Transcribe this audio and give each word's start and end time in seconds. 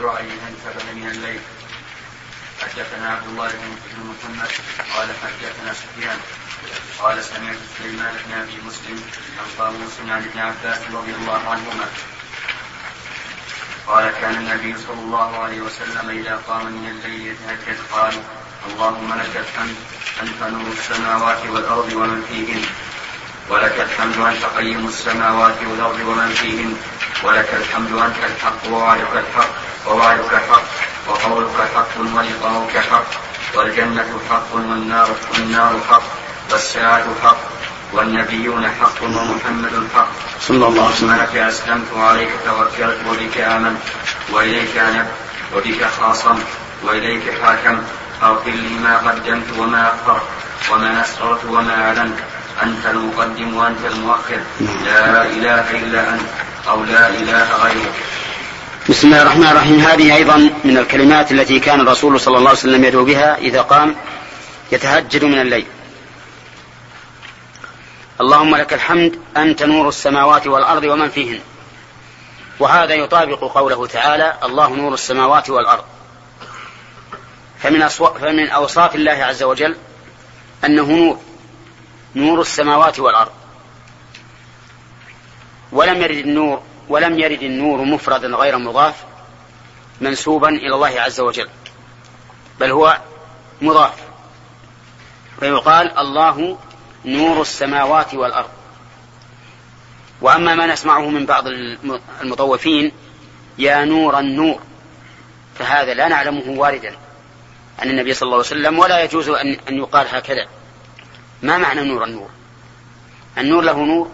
رأي 0.00 0.22
من 0.94 1.08
الليل. 1.10 1.40
حدثنا 2.62 3.10
عبد 3.10 3.26
الله 3.28 3.48
بن 3.48 4.10
محمد 4.10 4.50
قال 4.96 5.08
حدثنا 5.22 5.72
سفيان. 5.72 6.18
قال 6.98 7.24
سمعت 7.24 7.56
سليمان 7.78 8.14
بن 8.26 8.32
أبي 8.40 8.58
مسلم 8.66 9.02
عن 9.38 9.46
طاووس 9.58 9.92
عن 10.08 10.22
ابن 10.22 10.38
عباس 10.38 10.78
رضي 10.92 11.14
الله 11.14 11.50
عنهما. 11.50 11.88
قال 13.86 14.10
كان 14.20 14.34
النبي 14.34 14.78
صلى 14.78 15.00
الله 15.00 15.38
عليه 15.44 15.60
وسلم 15.60 16.10
إذا 16.10 16.42
قام 16.48 16.66
من 16.66 16.88
الليل 16.90 17.26
يتهجد 17.26 17.78
قال 17.92 18.22
اللهم 18.70 19.14
لك 19.14 19.36
الحمد 19.36 19.76
أنت 20.22 20.42
نور 20.52 20.72
السماوات 20.72 21.46
والأرض 21.46 21.92
ومن 21.92 22.22
فيهن. 22.28 22.64
ولك 23.48 23.80
الحمد 23.80 24.18
أنت 24.18 24.44
قيم 24.44 24.88
السماوات 24.88 25.58
والأرض 25.62 26.00
ومن 26.00 26.34
فيهن. 26.34 26.76
ولك 27.24 27.54
الحمد 27.54 27.92
أنت 27.92 28.24
الحق 28.24 28.66
ووعدك 28.68 29.12
الحق. 29.16 29.65
ووعدك 29.88 30.34
حق 30.50 30.62
وقولك 31.08 31.68
حق 31.74 31.88
ولقاؤك 32.14 32.78
حق 32.90 33.06
والجنة 33.54 34.20
حق 34.30 34.54
والنار 34.54 35.08
والنار 35.32 35.80
حق 35.90 36.02
والساعة 36.52 37.04
حق 37.22 37.36
والنبيون 37.92 38.70
حق 38.80 39.02
ومحمد 39.02 39.88
حق. 39.94 40.08
صلى 40.40 40.66
الله 40.66 40.84
عليه 40.84 40.94
وسلم. 40.94 41.12
لك 41.12 41.36
أسلمت 41.36 41.86
وعليك 41.96 42.28
توكلت 42.44 42.98
وبك 43.08 43.40
آمنت 43.40 43.78
وإليك 44.32 44.76
أنبت 44.78 45.10
وبك 45.56 45.86
خاصمت 46.00 46.46
وإليك 46.82 47.22
حاكمت. 47.42 47.84
أغفر 48.22 48.50
لي 48.50 48.78
ما 48.78 48.96
قدمت 48.96 49.58
وما 49.58 49.94
أخرت 49.94 50.22
وما 50.72 51.00
أسررت 51.00 51.44
وما 51.44 51.86
أعلنت. 51.86 52.18
أنت 52.62 52.86
المقدم 52.86 53.56
وأنت 53.56 53.84
المؤخر. 53.84 54.40
لا 54.60 55.22
إله 55.22 55.70
إلا 55.70 56.14
أنت 56.14 56.28
أو 56.68 56.84
لا 56.84 57.08
إله 57.08 57.56
غيرك. 57.64 57.94
بسم 58.88 59.08
الله 59.08 59.22
الرحمن 59.22 59.46
الرحيم. 59.46 59.80
هذه 59.80 60.16
أيضا 60.16 60.36
من 60.64 60.78
الكلمات 60.78 61.32
التي 61.32 61.60
كان 61.60 61.80
الرسول 61.80 62.20
صلى 62.20 62.38
الله 62.38 62.48
عليه 62.48 62.58
وسلم 62.58 62.84
يدعو 62.84 63.04
بها 63.04 63.38
إذا 63.38 63.62
قام 63.62 63.96
يتهجد 64.72 65.24
من 65.24 65.40
الليل. 65.40 65.66
اللهم 68.20 68.56
لك 68.56 68.72
الحمد 68.72 69.18
أنت 69.36 69.62
نور 69.62 69.88
السماوات 69.88 70.46
والأرض 70.46 70.84
ومن 70.84 71.08
فيهن. 71.08 71.40
وهذا 72.60 72.94
يطابق 72.94 73.44
قوله 73.44 73.86
تعالى 73.86 74.38
الله 74.44 74.68
نور 74.68 74.94
السماوات 74.94 75.50
والأرض. 75.50 75.84
فمن, 77.58 77.88
فمن 77.88 78.48
أوصاف 78.48 78.94
الله 78.94 79.12
عز 79.12 79.42
وجل 79.42 79.76
أنه 80.64 80.90
نور 80.92 81.18
نور 82.14 82.40
السماوات 82.40 83.00
والأرض. 83.00 83.32
ولم 85.72 86.02
يرد 86.02 86.16
النور 86.16 86.62
ولم 86.88 87.18
يرد 87.18 87.42
النور 87.42 87.84
مفردا 87.84 88.28
غير 88.28 88.58
مضاف 88.58 89.04
منسوبا 90.00 90.48
إلى 90.48 90.74
الله 90.74 91.00
عز 91.00 91.20
وجل 91.20 91.48
بل 92.60 92.70
هو 92.70 92.98
مضاف. 93.62 93.94
فيقال 95.40 95.98
الله 95.98 96.58
نور 97.04 97.40
السماوات 97.40 98.14
والأرض. 98.14 98.48
وأما 100.20 100.54
ما 100.54 100.66
نسمعه 100.66 101.08
من 101.08 101.26
بعض 101.26 101.44
المطوفين 102.20 102.92
يا 103.58 103.84
نور 103.84 104.18
النور 104.18 104.60
فهذا 105.58 105.94
لا 105.94 106.08
نعلمه 106.08 106.60
واردا 106.60 106.96
عن 107.78 107.90
النبي 107.90 108.14
صلى 108.14 108.26
الله 108.26 108.36
عليه 108.36 108.46
وسلم 108.46 108.78
ولا 108.78 109.04
يجوز 109.04 109.28
أن 109.28 109.78
يقال 109.78 110.06
هكذا. 110.10 110.46
ما 111.42 111.58
معنى 111.58 111.80
نور 111.80 112.04
النور؟ 112.04 112.30
النور 113.38 113.62
له 113.62 113.84
نور 113.84 114.10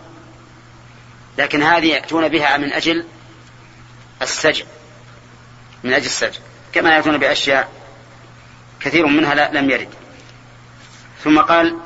لكن 1.38 1.62
هذه 1.62 1.86
يأتون 1.86 2.28
بها 2.28 2.56
من 2.56 2.72
أجل 2.72 3.06
السجع 4.22 4.64
من 5.84 5.92
أجل 5.92 6.06
السجع. 6.06 6.40
كما 6.72 6.96
يأتون 6.96 7.18
بأشياء 7.18 7.68
كثير 8.80 9.06
منها 9.06 9.34
لم 9.34 9.70
يرد. 9.70 9.88
ثم 11.24 11.40
قال 11.40 11.78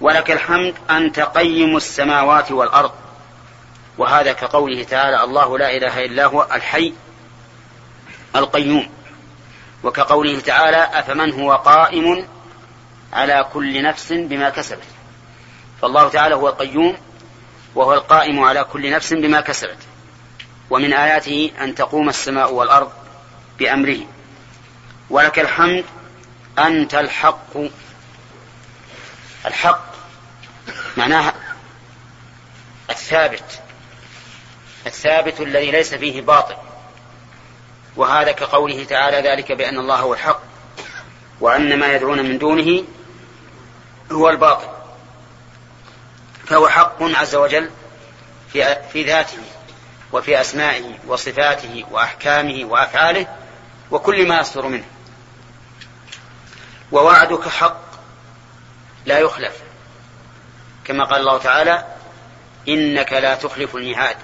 ولك 0.00 0.30
الحمد 0.30 0.74
أنت 0.90 1.20
قيم 1.20 1.76
السماوات 1.76 2.52
والأرض. 2.52 2.92
وهذا 3.98 4.32
كقوله 4.32 4.82
تعالى 4.82 5.24
الله 5.24 5.58
لا 5.58 5.76
إله 5.76 6.04
إلا 6.04 6.26
هو 6.26 6.48
الحي 6.52 6.94
القيوم. 8.36 8.90
وكقوله 9.82 10.40
تعالى 10.40 10.90
أفمن 10.92 11.40
هو 11.40 11.52
قائم 11.52 12.28
على 13.12 13.46
كل 13.52 13.82
نفس 13.82 14.12
بما 14.12 14.50
كسبت. 14.50 14.86
فالله 15.82 16.08
تعالى 16.08 16.34
هو 16.34 16.48
القيوم 16.48 16.96
وهو 17.76 17.94
القائم 17.94 18.40
على 18.40 18.64
كل 18.64 18.90
نفس 18.90 19.12
بما 19.12 19.40
كسبت. 19.40 19.78
ومن 20.70 20.92
آياته 20.92 21.50
أن 21.60 21.74
تقوم 21.74 22.08
السماء 22.08 22.52
والأرض 22.52 22.92
بأمره. 23.58 23.98
ولك 25.10 25.38
الحمد 25.38 25.84
أنت 26.58 26.94
الحق. 26.94 27.56
الحق 29.46 29.84
معناها 30.96 31.34
الثابت. 32.90 33.60
الثابت 34.86 35.40
الذي 35.40 35.70
ليس 35.70 35.94
فيه 35.94 36.20
باطل. 36.20 36.56
وهذا 37.96 38.32
كقوله 38.32 38.84
تعالى 38.84 39.28
ذلك 39.28 39.52
بأن 39.52 39.78
الله 39.78 39.96
هو 39.96 40.14
الحق 40.14 40.40
وأن 41.40 41.78
ما 41.78 41.94
يدعون 41.94 42.22
من 42.22 42.38
دونه 42.38 42.84
هو 44.12 44.30
الباطل. 44.30 44.75
فهو 46.46 46.68
حق 46.68 47.02
عز 47.02 47.34
وجل 47.34 47.70
في 48.52 48.76
في 48.92 49.04
ذاته 49.04 49.38
وفي 50.12 50.40
أسمائه 50.40 50.98
وصفاته 51.06 51.84
وأحكامه 51.90 52.64
وأفعاله 52.64 53.26
وكل 53.90 54.28
ما 54.28 54.40
يصدر 54.40 54.66
منه. 54.66 54.84
ووعدك 56.92 57.48
حق 57.48 57.80
لا 59.06 59.18
يخلف. 59.18 59.56
كما 60.84 61.04
قال 61.04 61.20
الله 61.20 61.38
تعالى 61.38 61.86
إنك 62.68 63.12
لا 63.12 63.34
تخلف 63.34 63.76
الميعاد 63.76 64.16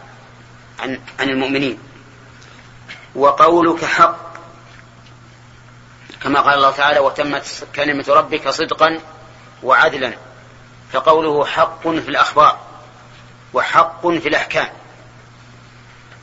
عن, 0.81 1.01
عن 1.21 1.29
المؤمنين. 1.29 1.79
وقولك 3.15 3.85
حق. 3.85 4.33
كما 6.23 6.41
قال 6.41 6.55
الله 6.55 6.71
تعالى 6.71 6.99
وتمت 6.99 7.67
كلمة 7.75 8.05
ربك 8.09 8.49
صدقا 8.49 9.01
وعدلا. 9.63 10.15
فقوله 10.93 11.47
حق 11.47 11.83
في 11.83 12.09
الأخبار 12.09 12.59
وحق 13.55 14.09
في 14.09 14.29
الأحكام. 14.29 14.69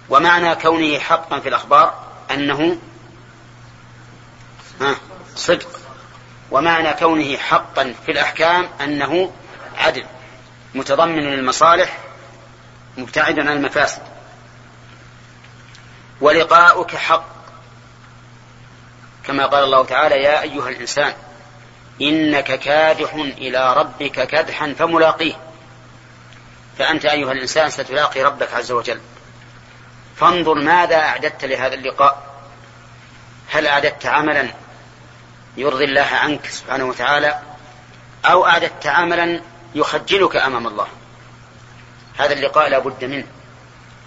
ومعنى 0.10 0.56
كونه 0.56 1.00
حقا 1.00 1.40
في 1.40 1.50
الأخبار 1.50 2.08
أنه 2.32 2.78
صدق. 5.36 5.80
ومعنى 6.52 6.94
كونه 6.94 7.38
حقا 7.38 7.96
في 8.06 8.12
الأحكام 8.12 8.70
أنه 8.82 9.32
عدل 9.78 10.06
متضمن 10.76 11.24
للمصالح 11.24 11.98
مبتعد 12.98 13.40
عن 13.40 13.48
المفاسد. 13.48 14.02
ولقاؤك 16.22 16.96
حق 16.96 17.26
كما 19.24 19.46
قال 19.46 19.64
الله 19.64 19.86
تعالى 19.86 20.16
يا 20.16 20.42
أيها 20.42 20.70
الإنسان 20.70 21.14
إنك 22.02 22.60
كادح 22.60 23.14
إلى 23.14 23.74
ربك 23.74 24.28
كدحا 24.28 24.74
فملاقيه. 24.80 25.34
فأنت 26.78 27.06
أيها 27.06 27.32
الإنسان 27.32 27.70
ستلاقي 27.70 28.24
ربك 28.24 28.54
عز 28.54 28.72
وجل. 28.72 29.00
فانظر 30.16 30.54
ماذا 30.54 30.96
أعددت 30.96 31.46
لهذا 31.46 31.74
اللقاء. 31.74 32.30
هل 33.50 33.68
أعددت 33.68 34.06
عملا 34.06 34.50
يرضي 35.58 35.86
الله 35.86 36.08
عنك 36.12 36.46
سبحانه 36.46 36.86
وتعالى 36.86 37.40
أو 38.26 38.46
أعددت 38.46 38.88
عملا 38.88 39.42
يخجلك 39.76 40.36
أمام 40.36 40.68
الله؟ 40.68 40.88
هذا 42.18 42.34
اللقاء 42.34 42.70
لا 42.70 42.80
بد 42.80 43.06
منه. 43.06 43.26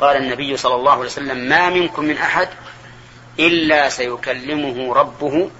قال 0.01 0.17
النبي 0.17 0.57
صلى 0.57 0.75
الله 0.75 0.93
عليه 0.93 1.03
وسلم 1.03 1.37
ما 1.37 1.71
منكم 1.71 2.05
من 2.05 2.19
أحد 2.19 2.49
إلا 3.39 3.89
سيكلمه 3.89 4.95
ربه 4.95 5.51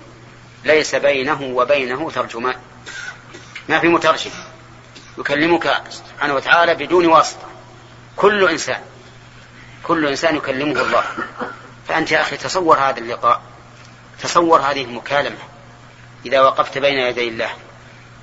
ليس 0.65 0.95
بينه 0.95 1.43
وبينه 1.43 2.11
ترجمان. 2.11 2.55
ما 3.69 3.79
في 3.79 3.89
مترجم. 3.89 4.31
يكلمك 5.19 5.83
سبحانه 5.91 6.35
وتعالى 6.35 6.75
بدون 6.75 7.07
واسطة. 7.07 7.47
كل 8.17 8.49
إنسان 8.49 8.81
كل 9.83 10.07
إنسان 10.07 10.37
يكلمه 10.37 10.81
الله. 10.81 11.05
فأنت 11.89 12.13
يا 12.13 12.21
أخي 12.21 12.37
تصور 12.37 12.79
هذا 12.79 12.99
اللقاء. 12.99 13.43
تصور 14.23 14.61
هذه 14.61 14.85
المكالمة. 14.85 15.39
إذا 16.27 16.41
وقفت 16.41 16.79
بين 16.79 16.99
يدي 16.99 17.29
الله. 17.29 17.51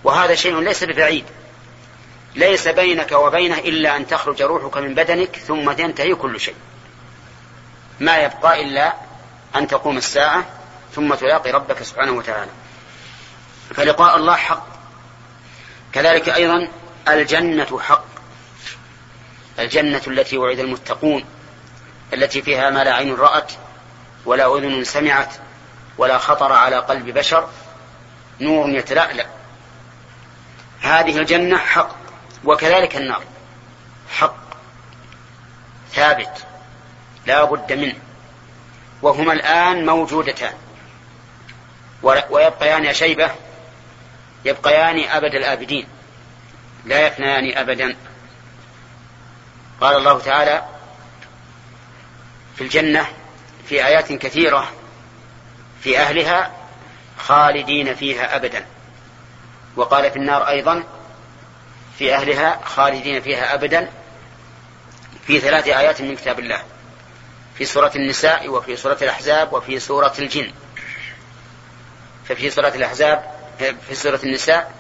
وهذا 0.04 0.36
شيء 0.36 0.60
ليس 0.60 0.84
ببعيد. 0.84 1.26
ليس 2.36 2.68
بينك 2.68 3.12
وبينه 3.12 3.58
إلا 3.58 3.96
أن 3.98 4.08
تخرج 4.08 4.42
روحك 4.42 4.78
من 4.78 4.96
بدنك 4.96 5.36
ثم 5.36 5.72
تنتهي 5.72 6.16
كل 6.16 6.40
شيء. 6.40 6.56
ما 8.00 8.18
يبقى 8.18 8.62
إلا 8.62 8.94
أن 9.56 9.68
تقوم 9.68 9.98
الساعة 9.98 10.59
ثم 10.96 11.14
تلاقي 11.14 11.52
ربك 11.52 11.84
سبحانه 11.84 12.12
وتعالى. 12.12 12.52
فلقاء 13.76 14.16
الله 14.16 14.36
حق. 14.36 14.68
كذلك 15.94 16.30
أيضا 16.30 16.68
الجنة 17.08 17.80
حق. 17.80 18.04
الجنة 19.60 20.02
التي 20.08 20.38
وعد 20.38 20.60
المتقون 20.60 21.26
التي 22.14 22.42
فيها 22.42 22.70
ما 22.70 22.84
لا 22.84 22.94
عين 22.94 23.16
رأت 23.16 23.52
ولا 24.26 24.58
أذن 24.58 24.84
سمعت 24.84 25.34
ولا 25.98 26.18
خطر 26.18 26.54
على 26.54 26.76
قلب 26.76 27.10
بشر 27.10 27.50
نور 28.42 28.70
يتلألأ. 28.70 29.26
هذه 30.82 31.18
الجنة 31.18 31.58
حق 31.58 31.96
وكذلك 32.44 32.96
النار 32.96 33.24
حق 34.12 34.36
ثابت 35.94 36.46
لا 37.26 37.44
بد 37.44 37.74
منه. 37.74 38.00
وهما 39.02 39.34
الآن 39.34 39.86
موجودتان. 39.86 40.54
ويبقيان 42.04 42.86
يا 42.86 42.94
شيبة 42.94 43.32
يبقيان 44.46 45.10
أبد 45.10 45.36
الآبدين 45.36 45.88
لا 46.86 47.08
يفنيان 47.08 47.58
أبدا. 47.58 47.96
قال 49.82 49.98
الله 49.98 50.20
تعالى 50.20 50.66
في 52.56 52.64
الجنة 52.64 53.08
في 53.68 53.86
آيات 53.86 54.14
كثيرة 54.14 54.72
في 55.82 56.00
أهلها 56.00 56.52
خالدين 57.18 57.96
فيها 57.96 58.36
أبدا. 58.36 58.66
وقال 59.76 60.12
في 60.12 60.16
النار 60.18 60.48
أيضا 60.48 60.84
في 61.98 62.16
أهلها 62.16 62.60
خالدين 62.66 63.22
فيها 63.22 63.54
أبدا 63.54 63.90
في 65.28 65.40
ثلاث 65.40 65.68
آيات 65.68 66.02
من 66.02 66.16
كتاب 66.16 66.40
الله 66.40 66.64
في 67.58 67.66
سورة 67.66 67.92
النساء 67.96 68.50
وفي 68.50 68.76
سورة 68.76 68.98
الأحزاب 69.02 69.54
وفي 69.54 69.80
سورة 69.80 70.14
الجن. 70.20 70.52
ففي 72.30 72.50
سورة 72.50 72.72
الأحزاب 72.76 73.24
في 73.60 73.96
سورة 73.96 74.20
النساء 74.24 74.72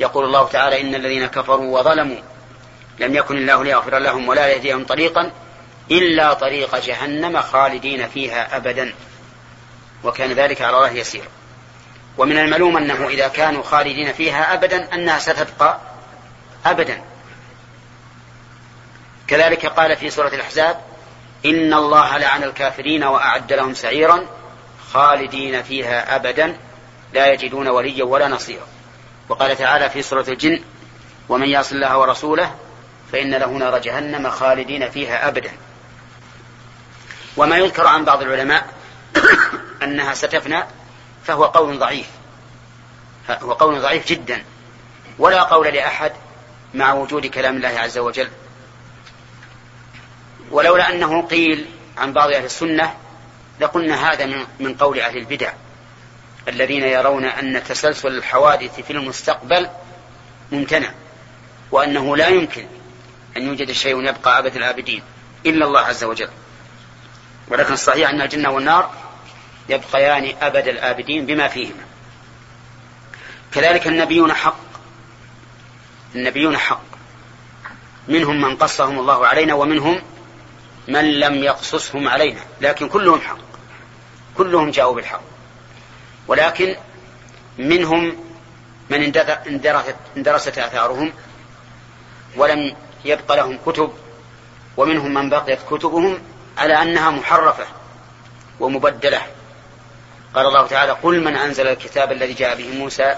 يقول 0.00 0.24
الله 0.24 0.48
تعالى 0.48 0.80
إن 0.80 0.94
الذين 0.94 1.26
كفروا 1.26 1.78
وظلموا 1.78 2.16
لم 2.98 3.14
يكن 3.14 3.36
الله 3.36 3.64
ليغفر 3.64 3.98
لهم 3.98 4.28
ولا 4.28 4.48
يهديهم 4.48 4.84
طريقا 4.84 5.30
إلا 5.90 6.32
طريق 6.32 6.76
جهنم 6.76 7.40
خالدين 7.40 8.08
فيها 8.08 8.56
أبدا. 8.56 8.94
وكان 10.04 10.32
ذلك 10.32 10.62
على 10.62 10.76
الله 10.76 10.90
يسير. 10.90 11.24
ومن 12.18 12.38
المعلوم 12.38 12.76
أنه 12.76 13.08
إذا 13.08 13.28
كانوا 13.28 13.62
خالدين 13.62 14.12
فيها 14.12 14.54
أبدا 14.54 14.94
أنها 14.94 15.18
ستبقى 15.18 15.78
أبدا. 16.66 17.02
كذلك 19.26 19.66
قال 19.66 19.96
في 19.96 20.10
سورة 20.10 20.28
الأحزاب 20.28 20.80
إن 21.46 21.74
الله 21.74 22.18
لعن 22.18 22.44
الكافرين 22.44 23.04
وأعد 23.04 23.52
لهم 23.52 23.74
سعيرا 23.74 24.26
خالدين 24.92 25.62
فيها 25.62 26.16
أبدا. 26.16 26.56
لا 27.14 27.32
يجدون 27.32 27.68
وليا 27.68 28.04
ولا 28.04 28.28
نصيرا. 28.28 28.66
وقال 29.28 29.56
تعالى 29.56 29.90
في 29.90 30.02
سورة 30.02 30.24
الجن 30.28 30.60
ومن 31.28 31.48
يعص 31.48 31.72
الله 31.72 31.98
ورسوله 31.98 32.54
فإن 33.12 33.34
له 33.34 33.46
نار 33.46 33.78
جهنم 33.78 34.30
خالدين 34.30 34.90
فيها 34.90 35.28
أبدا. 35.28 35.50
وما 37.36 37.58
يذكر 37.58 37.86
عن 37.86 38.04
بعض 38.04 38.22
العلماء 38.22 38.66
أنها 39.82 40.14
ستفنى 40.14 40.64
فهو 41.24 41.44
قول 41.44 41.78
ضعيف. 41.78 42.06
هو 43.30 43.52
قول 43.52 43.80
ضعيف 43.80 44.06
جدا. 44.06 44.44
ولا 45.18 45.42
قول 45.42 45.66
لأحد 45.66 46.12
مع 46.74 46.92
وجود 46.92 47.26
كلام 47.26 47.56
الله 47.56 47.80
عز 47.80 47.98
وجل. 47.98 48.28
ولولا 50.50 50.90
أنه 50.92 51.22
قيل 51.22 51.66
عن 51.98 52.12
بعض 52.12 52.30
أهل 52.30 52.44
السنة 52.44 52.94
لقلنا 53.60 54.12
هذا 54.12 54.26
من 54.60 54.74
قول 54.74 55.00
أهل 55.00 55.16
البدع. 55.16 55.52
الذين 56.48 56.82
يرون 56.82 57.24
أن 57.24 57.64
تسلسل 57.64 58.08
الحوادث 58.08 58.80
في 58.80 58.92
المستقبل 58.92 59.68
ممتنع 60.52 60.90
وأنه 61.70 62.16
لا 62.16 62.28
يمكن 62.28 62.66
أن 63.36 63.42
يوجد 63.42 63.72
شيء 63.72 64.08
يبقى 64.08 64.38
أبد 64.38 64.56
الآبدين 64.56 65.02
إلا 65.46 65.66
الله 65.66 65.80
عز 65.80 66.04
وجل. 66.04 66.28
ولكن 67.48 67.72
الصحيح 67.72 68.10
أن 68.10 68.20
الجنة 68.20 68.50
والنار 68.50 68.90
يبقيان 69.68 70.34
أبد 70.42 70.68
الآبدين 70.68 71.26
بما 71.26 71.48
فيهما. 71.48 71.84
كذلك 73.52 73.86
النبيون 73.86 74.32
حق 74.32 74.60
النبيون 76.14 76.56
حق. 76.56 76.82
منهم 78.08 78.40
من 78.40 78.56
قصهم 78.56 78.98
الله 78.98 79.26
علينا 79.26 79.54
ومنهم 79.54 80.02
من 80.88 81.20
لم 81.20 81.34
يقصصهم 81.34 82.08
علينا 82.08 82.40
لكن 82.60 82.88
كلهم 82.88 83.20
حق 83.20 83.38
كلهم 84.36 84.70
جاءوا 84.70 84.94
بالحق. 84.94 85.29
ولكن 86.30 86.76
منهم 87.58 88.16
من 88.90 89.02
اندرست, 90.16 90.58
آثارهم 90.58 91.12
ولم 92.36 92.76
يبق 93.04 93.34
لهم 93.34 93.58
كتب 93.66 93.92
ومنهم 94.76 95.14
من 95.14 95.30
بقيت 95.30 95.58
كتبهم 95.70 96.22
على 96.58 96.82
أنها 96.82 97.10
محرفة 97.10 97.66
ومبدلة. 98.60 99.22
قال 100.34 100.46
الله 100.46 100.66
تعالى 100.66 100.92
قل 100.92 101.24
من 101.24 101.36
أنزل 101.36 101.66
الكتاب 101.68 102.12
الذي 102.12 102.32
جاء 102.32 102.56
به 102.56 102.78
موسى 102.78 103.14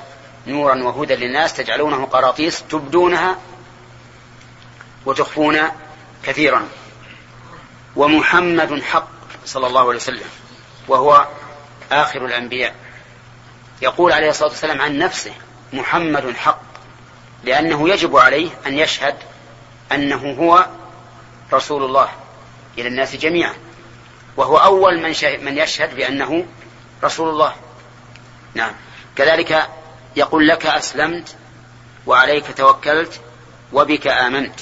نورا 0.46 0.82
وهدى 0.82 1.14
للناس 1.14 1.54
تجعلونه 1.54 2.06
قراطيس 2.06 2.62
تبدونها 2.70 3.38
وتخفون 5.06 5.58
كثيرا. 6.24 6.68
ومحمد 7.96 8.82
حق 8.82 9.08
صلى 9.44 9.66
الله 9.66 9.80
عليه 9.80 9.96
وسلم 9.96 10.28
وهو 10.88 11.26
آخر 11.92 12.26
الأنبياء. 12.26 12.74
يقول 13.82 14.12
عليه 14.12 14.30
الصلاة 14.30 14.48
والسلام 14.48 14.80
عن 14.80 14.98
نفسه 14.98 15.32
محمد 15.72 16.36
حق. 16.36 16.62
لأنه 17.44 17.88
يجب 17.88 18.16
عليه 18.16 18.50
أن 18.66 18.78
يشهد 18.78 19.14
أنه 19.92 20.36
هو 20.38 20.66
رسول 21.52 21.84
الله 21.84 22.08
إلى 22.78 22.88
الناس 22.88 23.16
جميعا. 23.16 23.54
وهو 24.36 24.56
أول 24.56 24.96
من, 24.96 25.14
من 25.44 25.58
يشهد 25.58 25.96
بأنه 25.96 26.46
رسول 27.04 27.28
الله. 27.28 27.54
نعم. 28.54 28.72
كذلك 29.16 29.68
يقول 30.16 30.48
لك 30.48 30.66
أسلمت 30.66 31.36
وعليك 32.06 32.56
توكلت 32.56 33.20
وبك 33.72 34.06
آمنت. 34.06 34.60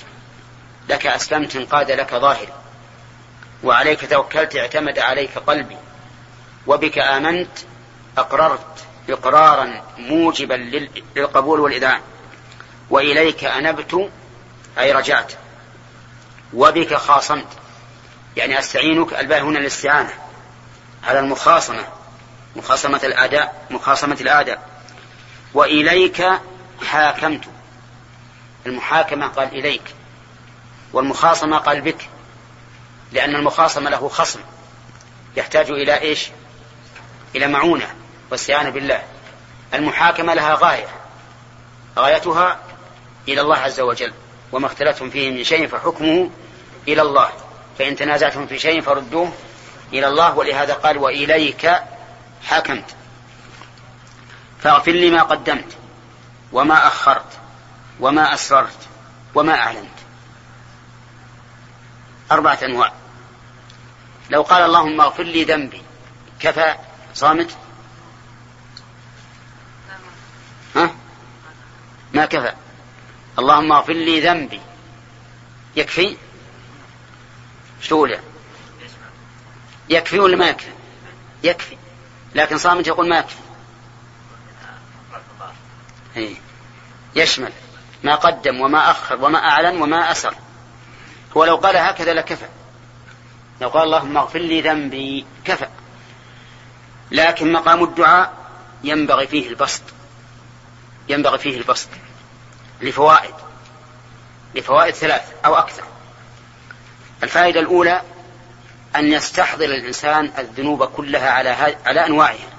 لك 0.88 1.06
أسلمت 1.06 1.56
انقاد 1.56 1.90
لك 1.90 2.14
ظاهري 2.14 2.52
وعليك 3.64 4.10
توكلت 4.10 4.56
اعتمد 4.56 4.98
عليك 4.98 5.38
قلبي. 5.38 5.76
وبك 6.66 6.98
آمنت 6.98 7.58
أقررت. 8.18 8.79
إقرارا 9.08 9.82
موجبا 9.98 10.54
للقبول 11.16 11.60
والإذعان 11.60 12.00
وإليك 12.90 13.44
أنبت 13.44 14.10
أي 14.78 14.92
رجعت. 14.92 15.32
وبك 16.54 16.94
خاصمت. 16.94 17.46
يعني 18.36 18.58
أستعينك 18.58 19.14
الباء 19.14 19.42
هنا 19.42 19.58
الاستعانة 19.58 20.12
على 21.04 21.18
المخاصمة. 21.18 21.84
مخاصمة 22.56 23.00
الأداء 23.04 23.66
مخاصمة 23.70 24.16
الأداء. 24.20 24.68
وإليك 25.54 26.26
حاكمت. 26.82 27.44
المحاكمة 28.66 29.26
قال 29.26 29.48
إليك. 29.48 29.82
والمخاصمة 30.92 31.58
قال 31.58 31.80
بك. 31.80 32.08
لأن 33.12 33.36
المخاصمة 33.36 33.90
له 33.90 34.08
خصم. 34.08 34.40
يحتاج 35.36 35.70
إلى 35.70 36.00
إيش؟ 36.00 36.30
إلى 37.34 37.46
معونة. 37.46 37.94
واستعانة 38.30 38.70
بالله. 38.70 39.02
المحاكمة 39.74 40.34
لها 40.34 40.54
غاية. 40.54 40.88
غايتها 41.98 42.58
إلى 43.28 43.40
الله 43.40 43.56
عز 43.56 43.80
وجل. 43.80 44.12
وما 44.52 44.66
اختلفتم 44.66 45.10
فيه 45.10 45.30
من 45.30 45.44
شيء 45.44 45.68
فحكمه 45.68 46.30
إلى 46.88 47.02
الله. 47.02 47.30
فإن 47.78 47.96
تنازعتم 47.96 48.46
في 48.46 48.58
شيء 48.58 48.80
فردوه 48.80 49.32
إلى 49.92 50.06
الله. 50.06 50.38
ولهذا 50.38 50.74
قال 50.74 50.98
وإليك 50.98 51.72
حكمت. 52.42 52.96
فاغفر 54.62 54.92
لي 54.92 55.10
ما 55.10 55.22
قدمت 55.22 55.76
وما 56.52 56.86
أخرت 56.86 57.38
وما 58.00 58.34
أسررت 58.34 58.88
وما 59.34 59.54
أعلنت. 59.54 60.00
أربعة 62.32 62.58
أنواع. 62.62 62.92
لو 64.30 64.42
قال 64.42 64.62
اللهم 64.62 65.00
اغفر 65.00 65.22
لي 65.22 65.44
ذنبي 65.44 65.82
كفى 66.40 66.74
صامت 67.14 67.56
ها 70.76 70.90
ما 72.14 72.26
كفى. 72.26 72.52
اللهم 73.38 73.72
اغفر 73.72 73.92
لي 73.92 74.20
ذنبي. 74.20 74.60
يكفي؟ 75.76 76.16
شو 77.80 78.08
يكفي 79.88 80.18
ولا 80.18 80.36
ما 80.36 80.48
يكفي؟ 80.48 80.70
يكفي. 81.42 81.76
لكن 82.34 82.58
صامت 82.58 82.86
يقول 82.86 83.08
ما 83.08 83.18
يكفي. 83.18 83.36
إيه. 86.16 86.34
يشمل 87.16 87.52
ما 88.04 88.14
قدم 88.14 88.60
وما 88.60 88.90
أخر 88.90 89.24
وما 89.24 89.38
أعلن 89.38 89.82
وما 89.82 90.10
أسر. 90.10 90.34
هو 91.36 91.44
لو 91.44 91.56
قال 91.56 91.76
هكذا 91.76 92.14
لكفى. 92.14 92.48
لو 93.60 93.68
قال 93.68 93.82
اللهم 93.82 94.16
اغفر 94.16 94.38
لي 94.38 94.60
ذنبي 94.60 95.26
كفى. 95.44 95.68
لكن 97.10 97.52
مقام 97.52 97.84
الدعاء 97.84 98.32
ينبغي 98.84 99.26
فيه 99.26 99.48
البسط. 99.48 99.82
ينبغي 101.10 101.38
فيه 101.38 101.58
البسط 101.58 101.88
لفوائد 102.80 103.34
لفوائد 104.54 104.94
ثلاث 104.94 105.22
أو 105.44 105.54
أكثر. 105.54 105.82
الفائدة 107.22 107.60
الأولى 107.60 108.02
أن 108.96 109.12
يستحضر 109.12 109.64
الإنسان 109.64 110.30
الذنوب 110.38 110.84
كلها 110.84 111.30
على 111.30 111.76
على 111.86 112.06
أنواعها. 112.06 112.50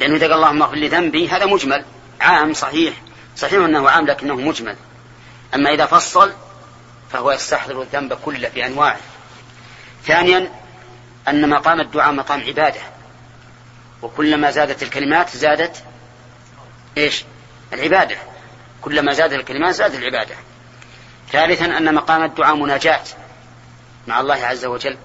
لأنه 0.00 0.16
إذا 0.16 0.26
قال 0.26 0.34
اللهم 0.34 0.62
اغفر 0.62 0.76
لي 0.76 0.88
ذنبي 0.88 1.28
هذا 1.28 1.46
مجمل 1.46 1.84
عام 2.20 2.52
صحيح. 2.52 2.94
صحيح 3.36 3.64
أنه 3.64 3.90
عام 3.90 4.06
لكنه 4.06 4.34
مجمل. 4.34 4.76
أما 5.54 5.70
إذا 5.70 5.86
فصل 5.86 6.32
فهو 7.12 7.32
يستحضر 7.32 7.82
الذنب 7.82 8.14
كله 8.14 8.48
بأنواعه 8.48 9.00
ثانيا 10.04 10.52
أن 11.28 11.48
مقام 11.48 11.80
الدعاء 11.80 12.12
مقام 12.12 12.40
عبادة. 12.40 12.80
وكلما 14.02 14.50
زادت 14.50 14.82
الكلمات 14.82 15.36
زادت 15.36 15.84
إيش؟ 16.98 17.24
العبادة. 17.72 18.16
كلما 18.82 19.12
زادت 19.12 19.32
الكلمات 19.32 19.74
زادت 19.74 19.94
العبادة. 19.94 20.34
ثالثا 21.32 21.64
أن 21.64 21.94
مقام 21.94 22.22
الدعاء 22.22 22.56
مناجاة 22.56 23.04
مع 24.06 24.20
الله 24.20 24.46
عز 24.46 24.64
وجل. 24.64 24.98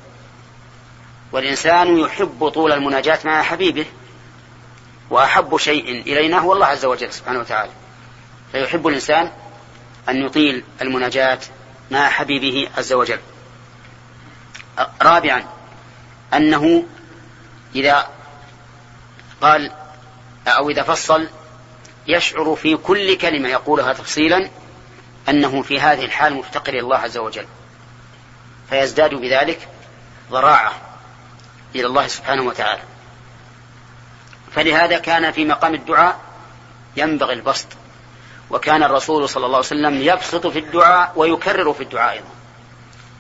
والإنسان 1.31 1.97
يحب 1.97 2.49
طول 2.49 2.71
المناجاة 2.71 3.19
مع 3.25 3.41
حبيبه 3.41 3.85
وأحب 5.09 5.57
شيء 5.57 6.01
إلينا 6.01 6.39
هو 6.39 6.53
الله 6.53 6.65
عز 6.65 6.85
وجل 6.85 7.13
سبحانه 7.13 7.39
وتعالى. 7.39 7.71
فيحب 8.51 8.87
الإنسان 8.87 9.31
أن 10.09 10.25
يطيل 10.25 10.63
المناجاة 10.81 11.39
مع 11.91 12.09
حبيبه 12.09 12.69
عز 12.77 12.93
وجل. 12.93 13.19
رابعا 15.01 15.43
أنه 16.33 16.83
إذا 17.75 18.07
قال 19.41 19.71
أو 20.47 20.69
إذا 20.69 20.83
فصل 20.83 21.29
يشعر 22.09 22.55
في 22.55 22.77
كل 22.77 23.17
كلمة 23.17 23.49
يقولها 23.49 23.93
تفصيلا 23.93 24.49
أنه 25.29 25.61
في 25.61 25.79
هذه 25.79 26.05
الحال 26.05 26.33
مفتقر 26.33 26.73
إلى 26.73 26.79
الله 26.79 26.97
عز 26.97 27.17
وجل. 27.17 27.45
فيزداد 28.69 29.13
بذلك 29.13 29.67
ضراعة 30.31 30.73
إلى 31.75 31.87
الله 31.87 32.07
سبحانه 32.07 32.43
وتعالى. 32.43 32.81
فلهذا 34.51 34.99
كان 34.99 35.31
في 35.31 35.45
مقام 35.45 35.73
الدعاء 35.73 36.19
ينبغي 36.97 37.33
البسط. 37.33 37.67
وكان 38.49 38.83
الرسول 38.83 39.29
صلى 39.29 39.45
الله 39.45 39.57
عليه 39.57 39.67
وسلم 39.67 40.01
يبسط 40.01 40.47
في 40.47 40.59
الدعاء 40.59 41.13
ويكرر 41.15 41.73
في 41.73 41.83
الدعاء 41.83 42.11
أيضا. 42.11 42.29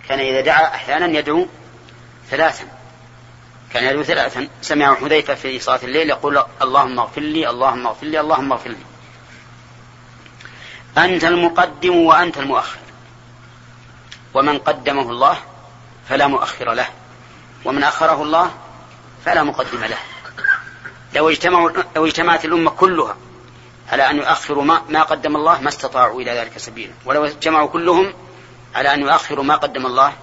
كان 0.09 0.19
إذا 0.19 0.41
دعا 0.41 0.75
أحيانا 0.75 1.17
يدعو 1.19 1.47
ثلاثا. 2.29 2.78
كان 3.73 3.83
يدعو 3.83 4.03
ثلاثا. 4.03 4.47
سمع 4.61 4.95
حذيفة 4.95 5.33
في 5.33 5.59
صلاة 5.59 5.79
الليل 5.83 6.09
يقول 6.09 6.43
اللهم 6.61 6.99
اغفر 6.99 7.21
لي 7.21 7.49
اللهم 7.49 7.87
اغفر 7.87 8.05
لي 8.05 8.19
اللهم 8.19 8.51
اغفر 8.51 8.69
لي. 8.69 8.85
أنت 10.97 11.23
المقدم 11.23 11.95
وأنت 11.95 12.37
المؤخر. 12.37 12.79
ومن 14.33 14.57
قدمه 14.57 15.09
الله 15.09 15.37
فلا 16.09 16.27
مؤخر 16.27 16.73
له. 16.73 16.87
ومن 17.65 17.83
أخره 17.83 18.23
الله 18.23 18.51
فلا 19.25 19.43
مقدم 19.43 19.83
له. 19.83 19.97
لو 21.15 21.29
اجتمعوا 21.29 21.71
لو 21.95 22.05
اجتمعت 22.05 22.45
الأمة 22.45 22.71
كلها 22.71 23.17
على 23.91 24.09
أن 24.09 24.17
يؤخروا 24.17 24.63
ما, 24.63 24.81
ما 24.89 25.03
قدم 25.03 25.35
الله 25.35 25.61
ما 25.61 25.69
استطاعوا 25.69 26.21
إلى 26.21 26.31
ذلك 26.31 26.57
سبيلا. 26.57 26.93
ولو 27.05 27.25
اجتمعوا 27.25 27.67
كلهم 27.67 28.13
على 28.75 28.93
أن 28.93 29.01
يؤخروا 29.01 29.43
ما 29.43 29.55
قدم 29.55 29.85
الله 29.85 30.13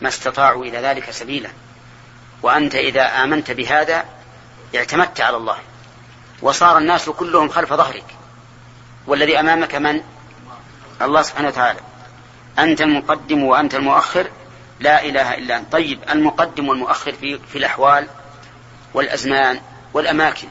ما 0.00 0.08
استطاعوا 0.08 0.64
إلى 0.64 0.78
ذلك 0.78 1.10
سبيلا. 1.10 1.50
وأنت 2.44 2.74
إذا 2.74 3.24
آمنت 3.24 3.50
بهذا 3.50 4.04
اعتمدت 4.74 5.20
على 5.20 5.36
الله. 5.36 5.56
وصار 6.42 6.78
الناس 6.78 7.08
كلهم 7.08 7.48
خلف 7.48 7.72
ظهرك. 7.72 8.04
والذي 9.06 9.40
أمامك 9.40 9.74
من؟ 9.74 10.00
الله 11.02 11.22
سبحانه 11.22 11.48
وتعالى. 11.48 11.80
أنت 12.58 12.80
المقدم 12.80 13.44
وأنت 13.44 13.74
المؤخر. 13.74 14.30
لا 14.80 15.04
إله 15.04 15.34
إلا 15.34 15.56
أنت. 15.56 15.72
طيب 15.72 15.98
المقدم 16.10 16.68
والمؤخر 16.68 17.12
في, 17.12 17.38
في 17.38 17.58
الأحوال 17.58 18.08
والأزمان 18.94 19.60
والأماكن. 19.94 20.48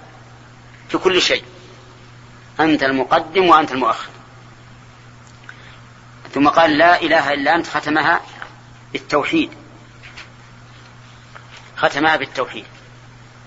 في 0.90 0.98
كل 0.98 1.22
شيء. 1.22 1.44
أنت 2.60 2.84
المقدم 2.84 3.48
وأنت 3.48 3.72
المؤخر. 3.72 4.10
ثم 6.34 6.50
قال 6.50 6.78
لا 6.78 7.02
إله 7.02 7.34
إلا 7.34 7.56
أنت 7.56 7.68
ختمها 7.68 8.22
بالتوحيد. 8.94 9.63
ختمها 11.84 12.16
بالتوحيد. 12.16 12.66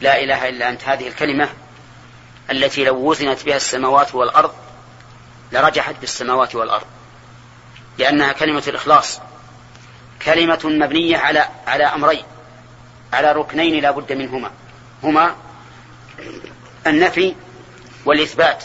لا 0.00 0.22
إله 0.22 0.48
إلا 0.48 0.68
أنت. 0.68 0.84
هذه 0.84 1.08
الكلمة 1.08 1.48
التي 2.50 2.84
لو 2.84 2.96
وزنت 3.10 3.44
بها 3.44 3.56
السماوات 3.56 4.14
والأرض 4.14 4.54
لرجحت 5.52 5.94
بالسماوات 6.00 6.54
والأرض. 6.54 6.86
لأنها 7.98 8.32
كلمة 8.32 8.62
الإخلاص. 8.68 9.20
كلمة 10.22 10.60
مبنية 10.64 11.16
على 11.16 11.48
على 11.66 11.84
أمرين. 11.84 12.24
على 13.12 13.32
ركنين 13.32 13.82
لا 13.82 13.90
بد 13.90 14.12
منهما. 14.12 14.50
هما 15.02 15.36
النفي 16.86 17.34
والإثبات. 18.04 18.64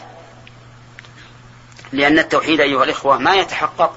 لأن 1.92 2.20
التوحيد 2.20 2.62
أيها 2.62 2.84
الإخوة 2.84 3.18
ما 3.18 3.36
يتحقق 3.36 3.94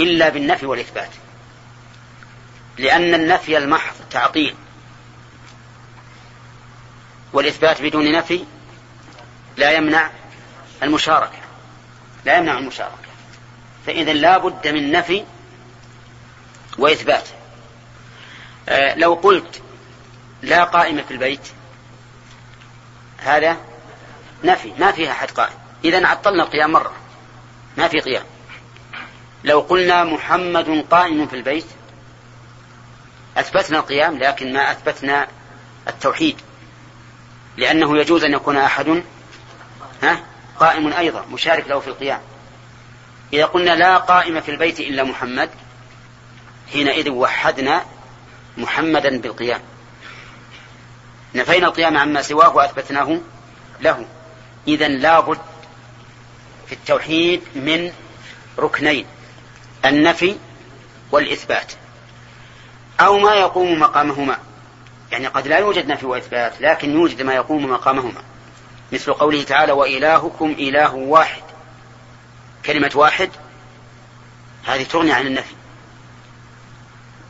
إلا 0.00 0.28
بالنفي 0.28 0.66
والإثبات. 0.66 1.10
لأن 2.78 3.14
النفي 3.14 3.58
المحض 3.58 3.94
تعطيل. 4.10 4.54
والإثبات 7.32 7.82
بدون 7.82 8.12
نفي 8.12 8.44
لا 9.56 9.70
يمنع 9.70 10.10
المشاركة. 10.82 11.38
لا 12.24 12.36
يمنع 12.36 12.58
المشاركة. 12.58 13.08
فإذا 13.86 14.12
لا 14.12 14.38
بد 14.38 14.68
من 14.68 14.92
نفي 14.92 15.24
وإثبات. 16.78 17.28
آه 18.68 18.94
لو 18.94 19.14
قلت 19.14 19.62
لا 20.42 20.64
قائمة 20.64 21.02
في 21.02 21.10
البيت 21.10 21.48
هذا 23.18 23.56
نفي 24.44 24.72
ما 24.78 24.92
فيها 24.92 25.12
أحد 25.12 25.30
قائم. 25.30 25.54
إذا 25.84 26.06
عطلنا 26.06 26.42
القيام 26.42 26.72
مرة. 26.72 26.92
ما 27.76 27.88
في 27.88 27.98
قيام. 27.98 28.24
لو 29.44 29.60
قلنا 29.60 30.04
محمد 30.04 30.86
قائم 30.90 31.26
في 31.26 31.36
البيت 31.36 31.66
أثبتنا 33.36 33.78
القيام 33.78 34.18
لكن 34.18 34.52
ما 34.52 34.72
أثبتنا 34.72 35.28
التوحيد. 35.88 36.40
لأنه 37.58 37.98
يجوز 37.98 38.24
أن 38.24 38.32
يكون 38.32 38.56
أحد 38.56 39.02
ها 40.02 40.20
قائم 40.60 40.92
أيضا 40.92 41.24
مشارك 41.32 41.68
له 41.68 41.80
في 41.80 41.88
القيام. 41.88 42.20
إذا 43.32 43.44
قلنا 43.44 43.70
لا 43.70 43.96
قائم 43.96 44.40
في 44.40 44.50
البيت 44.50 44.80
إلا 44.80 45.04
محمد 45.04 45.50
حينئذ 46.72 47.10
وحدنا 47.10 47.84
محمدا 48.58 49.20
بالقيام. 49.20 49.60
نفينا 51.34 51.66
القيام 51.66 51.96
عما 51.96 52.22
سواه 52.22 52.56
وأثبتناه 52.56 53.20
له. 53.80 54.06
إذا 54.68 54.88
لابد 54.88 55.38
في 56.66 56.72
التوحيد 56.72 57.42
من 57.54 57.92
ركنين 58.58 59.06
النفي 59.84 60.36
والإثبات. 61.12 61.72
أو 63.00 63.18
ما 63.18 63.34
يقوم 63.34 63.80
مقامهما. 63.80 64.38
يعني 65.12 65.26
قد 65.26 65.46
لا 65.48 65.58
يوجد 65.58 65.86
نفي 65.86 66.06
وإثبات 66.06 66.60
لكن 66.60 66.90
يوجد 66.90 67.22
ما 67.22 67.34
يقوم 67.34 67.70
مقامهما. 67.70 68.22
مثل 68.92 69.12
قوله 69.12 69.42
تعالى 69.42 69.72
وإلهكم 69.72 70.50
إله 70.58 70.94
واحد. 70.94 71.42
كلمة 72.66 72.90
واحد 72.94 73.30
هذه 74.66 74.82
تغني 74.82 75.12
عن 75.12 75.26
النفي. 75.26 75.54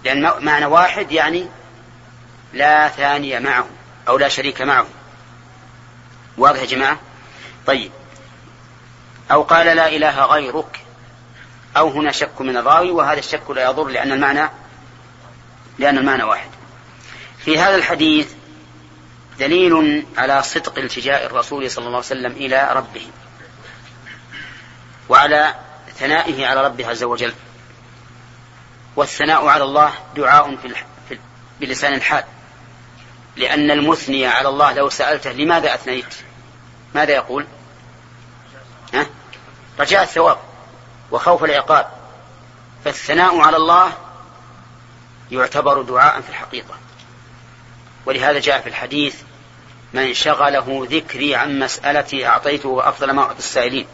لأن 0.05 0.45
معنى 0.45 0.67
واحد 0.67 1.13
يعني 1.13 1.47
لا 2.53 2.89
ثاني 2.89 3.41
معه 3.41 3.67
أو 4.09 4.19
لا 4.19 4.29
شريك 4.29 4.63
معه. 4.63 4.87
واضح 6.39 6.61
يا 6.61 6.67
جماعة؟ 6.67 6.99
طيب. 7.67 7.93
أو 9.33 9.43
قال 9.43 9.67
لا 9.67 9.89
إله 9.89 10.25
غيرك 10.25 10.81
أو 11.77 11.89
هنا 11.89 12.13
شك 12.13 12.41
من 12.41 12.57
الراوي 12.57 12.91
وهذا 12.91 13.19
الشك 13.19 13.51
لا 13.51 13.71
يضر 13.71 13.85
لأن 13.85 14.13
المعنى 14.13 14.51
لأن 15.79 15.99
المعنى 15.99 16.23
واحد. 16.23 16.58
في 17.45 17.59
هذا 17.59 17.75
الحديث 17.75 18.33
دليل 19.39 20.07
على 20.17 20.43
صدق 20.43 20.79
التجاء 20.79 21.27
الرسول 21.27 21.71
صلى 21.71 21.87
الله 21.87 21.97
عليه 21.97 22.07
وسلم 22.07 22.33
إلى 22.33 22.71
ربه 22.73 23.07
وعلى 25.09 25.55
ثنائه 25.99 26.47
على 26.47 26.65
ربه 26.65 26.89
عز 26.89 27.03
وجل. 27.03 27.35
والثناء 28.97 29.47
على 29.47 29.65
الله 29.65 29.93
دعاء 30.17 30.57
في, 30.57 30.75
في 31.09 31.19
بلسان 31.61 31.95
الحال. 31.95 32.25
لأن 33.37 33.71
المثني 33.71 34.27
على 34.27 34.49
الله 34.49 34.73
لو 34.73 34.89
سألته 34.89 35.33
لماذا 35.33 35.75
أثنيت؟ 35.75 36.15
ماذا 36.95 37.13
يقول؟ 37.13 37.47
ها؟ 38.95 39.07
رجاء 39.81 40.03
الثواب 40.03 40.39
وخوف 41.11 41.45
العقاب. 41.45 41.89
فالثناء 42.85 43.41
على 43.41 43.57
الله 43.57 43.93
يعتبر 45.31 45.83
دعاء 45.83 46.21
في 46.21 46.29
الحقيقة. 46.29 46.75
ولهذا 48.09 48.39
جاء 48.39 48.61
في 48.61 48.69
الحديث 48.69 49.15
من 49.93 50.15
شغله 50.15 50.87
ذكري 50.91 51.35
عن 51.35 51.59
مسألتي 51.59 52.27
أعطيته 52.27 52.89
أفضل 52.89 53.11
ما 53.11 53.23
أعطي 53.23 53.39
السائلين. 53.39 53.87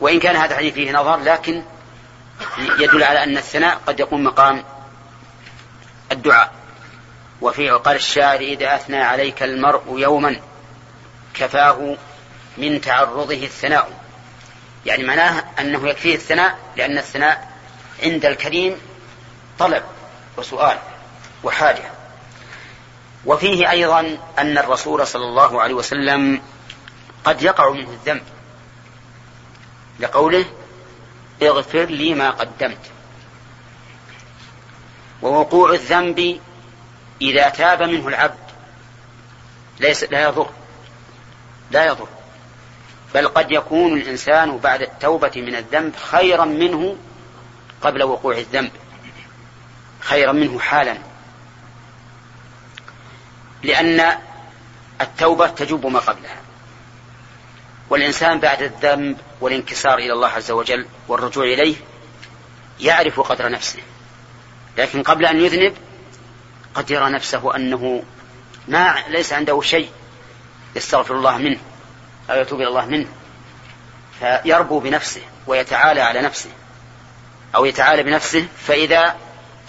وإن 0.00 0.20
كان 0.20 0.36
هذا 0.36 0.50
الحديث 0.50 0.74
فيه 0.74 0.92
نظر 0.92 1.16
لكن 1.16 1.62
يدل 2.58 3.02
على 3.02 3.22
أن 3.22 3.36
الثناء 3.36 3.80
قد 3.86 4.00
يقوم 4.00 4.24
مقام 4.24 4.64
الدعاء. 6.12 6.52
وفي 7.40 7.70
قال 7.70 7.96
الشاعر 7.96 8.40
إذا 8.40 8.74
أثنى 8.74 9.02
عليك 9.02 9.42
المرء 9.42 9.98
يوما 9.98 10.40
كفاه 11.34 11.96
من 12.58 12.80
تعرضه 12.80 13.44
الثناء. 13.44 13.90
يعني 14.86 15.04
معناه 15.04 15.44
أنه 15.60 15.88
يكفيه 15.88 16.14
الثناء 16.14 16.58
لأن 16.76 16.98
الثناء 16.98 17.50
عند 18.02 18.24
الكريم 18.24 18.76
طلب 19.58 19.82
وسؤال. 20.36 20.78
وحاجة. 21.44 21.90
وفيه 23.26 23.70
أيضا 23.70 24.18
أن 24.38 24.58
الرسول 24.58 25.06
صلى 25.06 25.24
الله 25.24 25.62
عليه 25.62 25.74
وسلم 25.74 26.42
قد 27.24 27.42
يقع 27.42 27.70
منه 27.70 27.90
الذنب. 27.90 28.22
لقوله 30.00 30.44
اغفر 31.42 31.84
لي 31.84 32.14
ما 32.14 32.30
قدمت. 32.30 32.78
ووقوع 35.22 35.70
الذنب 35.70 36.40
إذا 37.20 37.48
تاب 37.48 37.82
منه 37.82 38.08
العبد 38.08 38.46
ليس 39.80 40.04
لا 40.04 40.22
يضر. 40.22 40.50
لا 41.70 41.86
يضر. 41.86 42.08
بل 43.14 43.28
قد 43.28 43.50
يكون 43.50 43.92
الإنسان 43.92 44.58
بعد 44.58 44.82
التوبة 44.82 45.32
من 45.36 45.54
الذنب 45.54 45.96
خيرا 45.96 46.44
منه 46.44 46.96
قبل 47.82 48.02
وقوع 48.02 48.36
الذنب. 48.36 48.70
خيرا 50.00 50.32
منه 50.32 50.58
حالا. 50.58 50.98
لأن 53.62 54.18
التوبة 55.00 55.48
تجوب 55.48 55.86
ما 55.86 55.98
قبلها. 55.98 56.36
والإنسان 57.90 58.40
بعد 58.40 58.62
الذنب 58.62 59.18
والانكسار 59.40 59.98
إلى 59.98 60.12
الله 60.12 60.28
عز 60.28 60.50
وجل 60.50 60.86
والرجوع 61.08 61.44
إليه 61.44 61.76
يعرف 62.80 63.20
قدر 63.20 63.50
نفسه. 63.50 63.78
لكن 64.78 65.02
قبل 65.02 65.26
أن 65.26 65.40
يذنب 65.40 65.74
قد 66.74 66.90
يرى 66.90 67.10
نفسه 67.10 67.56
أنه 67.56 68.02
ما 68.68 68.94
ليس 69.08 69.32
عنده 69.32 69.60
شيء 69.60 69.90
يستغفر 70.76 71.14
الله 71.14 71.38
منه 71.38 71.58
أو 72.30 72.40
يتوب 72.40 72.60
إلى 72.60 72.68
الله 72.68 72.86
منه. 72.86 73.08
فيربو 74.20 74.78
بنفسه 74.80 75.22
ويتعالى 75.46 76.00
على 76.00 76.22
نفسه 76.22 76.50
أو 77.54 77.64
يتعالى 77.64 78.02
بنفسه. 78.02 78.46
فإذا 78.58 79.16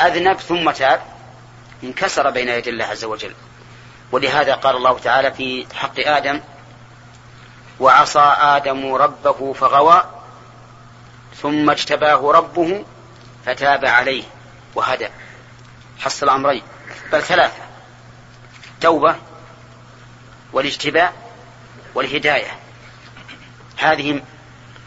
أذنب 0.01 0.39
ثم 0.39 0.71
تاب 0.71 1.01
انكسر 1.83 2.29
بين 2.29 2.49
يدي 2.49 2.69
الله 2.69 2.85
عز 2.85 3.03
وجل. 3.03 3.33
ولهذا 4.11 4.55
قال 4.55 4.75
الله 4.75 4.99
تعالى 4.99 5.33
في 5.33 5.65
حق 5.75 5.99
آدم 5.99 6.41
وعصى 7.79 8.33
آدم 8.39 8.93
ربه 8.93 9.53
فغوى 9.53 10.03
ثم 11.41 11.69
اجتباه 11.69 12.31
ربه 12.31 12.85
فتاب 13.45 13.85
عليه 13.85 14.23
وهدى. 14.75 15.07
حصل 15.99 16.29
أمرين. 16.29 16.63
بل 17.11 17.21
ثلاثة. 17.21 17.63
توبة 18.81 19.15
والاجتباء 20.53 21.13
والهداية. 21.95 22.59
هذه 23.77 24.21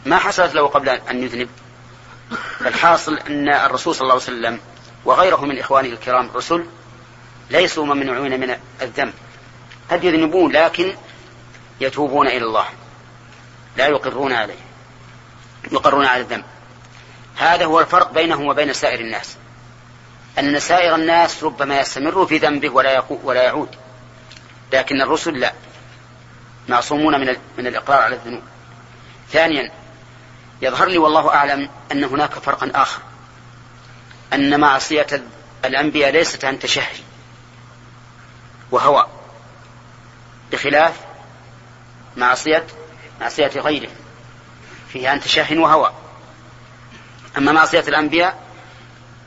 ما 0.07 0.19
حصلت 0.19 0.55
له 0.55 0.67
قبل 0.67 0.89
أن 0.89 1.23
يذنب 1.23 1.49
فالحاصل 2.59 3.19
أن 3.19 3.49
الرسول 3.49 3.95
صلى 3.95 4.03
الله 4.03 4.15
عليه 4.15 4.23
وسلم 4.23 4.61
وغيره 5.05 5.41
من 5.41 5.59
إخوانه 5.59 5.89
الكرام 5.89 6.27
الرسل 6.27 6.67
ليسوا 7.51 7.87
ممنوعين 7.87 8.41
من 8.41 8.57
الذنب. 8.83 9.13
قد 9.91 10.05
يذنبون 10.05 10.53
لكن 10.53 10.97
يتوبون 11.81 12.27
إلى 12.27 12.45
الله. 12.45 12.67
لا 13.77 13.87
يقرون 13.87 14.33
عليه. 14.33 14.55
يقرون 15.73 16.07
على 16.07 16.21
الذنب. 16.21 16.45
هذا 17.37 17.65
هو 17.65 17.81
الفرق 17.81 18.13
بينهم 18.13 18.47
وبين 18.47 18.73
سائر 18.73 19.01
الناس. 19.01 19.37
أن 20.39 20.61
سائر 20.61 20.95
الناس 20.95 21.45
ربما 21.45 21.81
يستمر 21.81 22.27
في 22.27 22.39
ذنبه 22.39 22.71
ولا 22.71 23.05
ولا 23.09 23.43
يعود. 23.43 23.69
لكن 24.73 25.03
الرسل 25.03 25.41
لا. 25.41 25.53
معصومون 26.69 27.21
من 27.21 27.37
من 27.59 27.67
الإقرار 27.67 28.03
على 28.03 28.15
الذنوب. 28.15 28.43
ثانيا 29.33 29.73
يظهر 30.63 30.89
لي 30.89 30.99
والله 30.99 31.35
أعلم 31.35 31.69
أن 31.93 32.05
هناك 32.05 32.33
فرقا 32.33 32.71
آخر. 32.75 33.03
أن 34.33 34.61
معصية 34.61 35.23
الأنبياء 35.65 36.11
ليست 36.11 36.45
عن 36.45 36.59
تشهي. 36.59 37.10
وهوى 38.71 39.07
بخلاف 40.53 41.01
معصية 42.17 42.67
معصية 43.21 43.47
غيره 43.47 43.91
فيها 44.93 45.13
أن 45.13 45.21
تشهي 45.21 45.59
وهوى. 45.59 45.93
أما 47.37 47.53
معصية 47.53 47.81
الأنبياء 47.81 48.43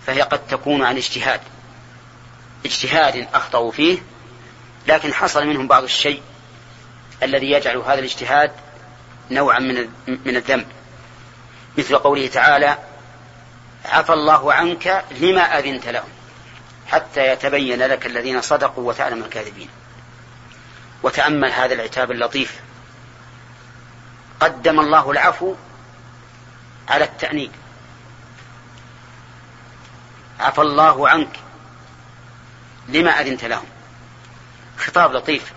فهي 0.07 0.21
قد 0.21 0.47
تكون 0.47 0.83
عن 0.83 0.97
اجتهاد. 0.97 1.41
اجتهاد 2.65 3.27
أخطأوا 3.33 3.71
فيه 3.71 3.99
لكن 4.87 5.13
حصل 5.13 5.47
منهم 5.47 5.67
بعض 5.67 5.83
الشيء 5.83 6.21
الذي 7.23 7.51
يجعل 7.51 7.77
هذا 7.77 7.99
الاجتهاد 7.99 8.51
نوعا 9.31 9.59
من 9.59 9.89
من 10.07 10.35
الذنب. 10.35 10.67
مثل 11.77 11.97
قوله 11.97 12.27
تعالى 12.27 12.77
عفى 13.85 14.13
الله 14.13 14.53
عنك 14.53 15.05
لما 15.11 15.59
أذنت 15.59 15.87
لهم. 15.87 16.09
حتى 16.87 17.27
يتبين 17.27 17.79
لك 17.79 18.05
الذين 18.05 18.41
صدقوا 18.41 18.87
وتعلم 18.89 19.23
الكاذبين. 19.23 19.69
وتأمل 21.03 21.51
هذا 21.51 21.73
العتاب 21.73 22.11
اللطيف. 22.11 22.59
قدم 24.39 24.79
الله 24.79 25.11
العفو 25.11 25.55
على 26.89 27.03
التأنيب. 27.03 27.51
عفى 30.39 30.61
الله 30.61 31.09
عنك 31.09 31.39
لما 32.87 33.11
أذنت 33.11 33.45
لهم. 33.45 33.65
خطاب 34.77 35.13
لطيف. 35.13 35.53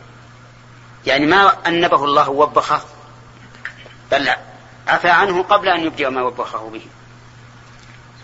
يعني 1.06 1.26
ما 1.26 1.68
أنبه 1.68 2.04
الله 2.04 2.28
ووبخه 2.28 2.80
بل 4.10 4.30
عفى 4.88 5.10
عنه 5.10 5.42
قبل 5.42 5.68
أن 5.68 5.80
يبدأ 5.80 6.10
ما 6.10 6.22
وبخه 6.22 6.70
به. 6.70 6.86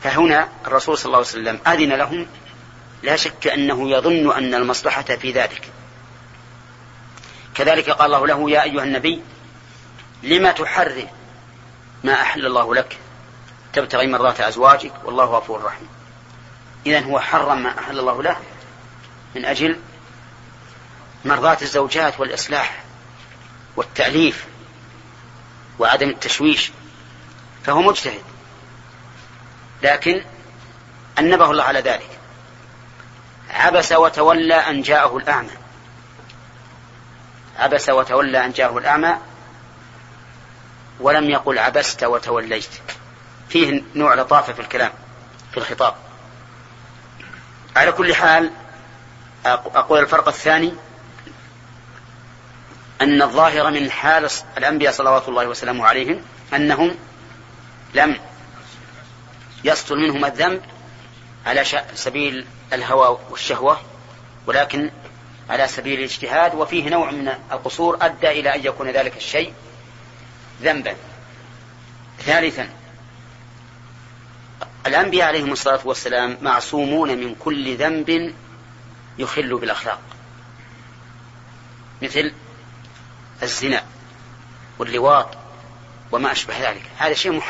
فهنا 0.02 0.48
الرسول 0.66 0.98
صلى 0.98 1.06
الله 1.06 1.18
عليه 1.18 1.26
وسلم 1.26 1.60
أذن 1.66 1.92
لهم 1.92 2.26
لا 3.02 3.16
شك 3.16 3.46
أنه 3.46 3.90
يظن 3.90 4.32
أن 4.32 4.54
المصلحة 4.54 5.02
في 5.02 5.32
ذلك. 5.32 5.68
كذلك 7.54 7.90
قال 7.90 8.14
الله 8.14 8.26
له 8.26 8.50
يا 8.50 8.62
أيها 8.62 8.84
النبي 8.84 9.22
لما 10.22 10.52
تحرم 10.52 11.08
ما 12.04 12.22
أحل 12.22 12.46
الله 12.46 12.74
لك؟ 12.74 12.98
تبتغي 13.72 14.06
مرات 14.06 14.40
أزواجك 14.40 14.92
والله 15.04 15.24
غفور 15.24 15.64
رحيم. 15.64 15.88
إذا 16.86 17.00
هو 17.00 17.20
حرم 17.20 17.62
ما 17.62 17.78
أحل 17.78 17.98
الله 17.98 18.22
له 18.22 18.36
من 19.34 19.44
أجل 19.44 19.78
مرضاة 21.24 21.58
الزوجات 21.62 22.20
والإصلاح 22.20 22.82
والتأليف 23.76 24.46
وعدم 25.78 26.08
التشويش 26.08 26.70
فهو 27.64 27.82
مجتهد. 27.82 28.22
لكن 29.82 30.24
أنبه 31.18 31.50
الله 31.50 31.64
على 31.64 31.80
ذلك. 31.80 32.21
عبس 33.52 33.92
وتولى 33.92 34.54
أن 34.54 34.82
جاءه 34.82 35.16
الأعمى. 35.16 35.50
عبس 37.58 37.88
وتولى 37.88 38.44
أن 38.44 38.52
جاءه 38.52 38.78
الأعمى 38.78 39.16
ولم 41.00 41.30
يقل 41.30 41.58
عبست 41.58 42.04
وتوليت. 42.04 42.68
فيه 43.48 43.82
نوع 43.94 44.14
لطافة 44.14 44.52
في 44.52 44.60
الكلام 44.60 44.92
في 45.50 45.56
الخطاب. 45.56 45.94
على 47.76 47.92
كل 47.92 48.14
حال 48.14 48.50
أقول 49.46 49.98
الفرق 49.98 50.28
الثاني 50.28 50.74
أن 53.00 53.22
الظاهر 53.22 53.70
من 53.70 53.90
حال 53.90 54.28
الأنبياء 54.58 54.92
صلوات 54.92 55.28
الله 55.28 55.46
وسلامه 55.46 55.86
عليهم 55.86 56.22
أنهم 56.54 56.96
لم 57.94 58.20
يسطل 59.64 59.96
منهم 59.96 60.24
الذنب 60.24 60.62
على 61.46 61.64
سبيل 61.94 62.46
الهوى 62.72 63.18
والشهوة 63.30 63.80
ولكن 64.46 64.90
على 65.50 65.68
سبيل 65.68 65.98
الاجتهاد 65.98 66.54
وفيه 66.54 66.88
نوع 66.88 67.10
من 67.10 67.28
القصور 67.52 67.98
أدى 68.00 68.30
إلى 68.30 68.54
أن 68.54 68.66
يكون 68.66 68.90
ذلك 68.90 69.16
الشيء 69.16 69.52
ذنبا. 70.62 70.96
ثالثا 72.18 72.68
الأنبياء 74.86 75.28
عليهم 75.28 75.52
الصلاة 75.52 75.80
والسلام 75.84 76.38
معصومون 76.42 77.18
من 77.18 77.34
كل 77.34 77.76
ذنب 77.76 78.34
يخل 79.18 79.58
بالأخلاق 79.58 80.00
مثل 82.02 82.32
الزنا 83.42 83.84
واللواط 84.78 85.28
وما 86.12 86.32
أشبه 86.32 86.70
ذلك. 86.70 86.82
هذا 86.98 87.14
شيء 87.14 87.42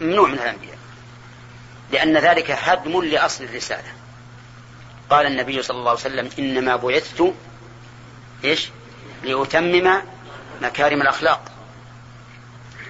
ممنوع 0.00 0.28
من 0.28 0.34
الأنبياء. 0.34 0.77
لأن 1.92 2.16
ذلك 2.16 2.50
هدم 2.50 3.02
لأصل 3.02 3.44
الرسالة. 3.44 3.92
قال 5.10 5.26
النبي 5.26 5.62
صلى 5.62 5.78
الله 5.78 5.90
عليه 5.90 6.00
وسلم 6.00 6.30
إنما 6.38 6.76
بعثت 6.76 7.34
إيش؟ 8.44 8.68
لأتمم 9.24 10.02
مكارم 10.62 11.02
الأخلاق. 11.02 11.52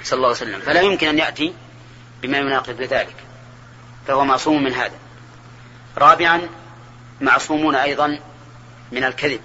صلى 0.02 0.16
الله 0.16 0.28
عليه 0.28 0.37
وسلم. 0.37 0.61
فلا 0.61 0.80
يمكن 0.80 1.08
أن 1.08 1.18
يأتي 1.18 1.54
بما 2.22 2.38
يناقض 2.38 2.80
ذلك. 2.80 3.16
فهو 4.06 4.24
معصوم 4.24 4.64
من 4.64 4.72
هذا. 4.72 4.98
رابعا 5.98 6.48
معصومون 7.20 7.74
أيضا 7.74 8.18
من 8.92 9.04
الكذب 9.04 9.40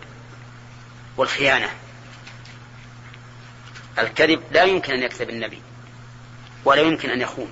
والخيانة. 1.18 1.70
الكذب 4.00 4.42
لا 4.52 4.64
يمكن 4.64 4.94
أن 4.94 5.04
يكذب 5.04 5.30
النبي 5.30 5.62
ولا 6.66 6.82
يمكن 6.82 7.10
أن 7.10 7.22
يخون. 7.22 7.52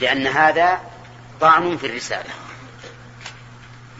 لأن 0.00 0.26
هذا 0.26 0.80
طعن 1.40 1.76
في 1.76 1.86
الرسالة. 1.86 2.30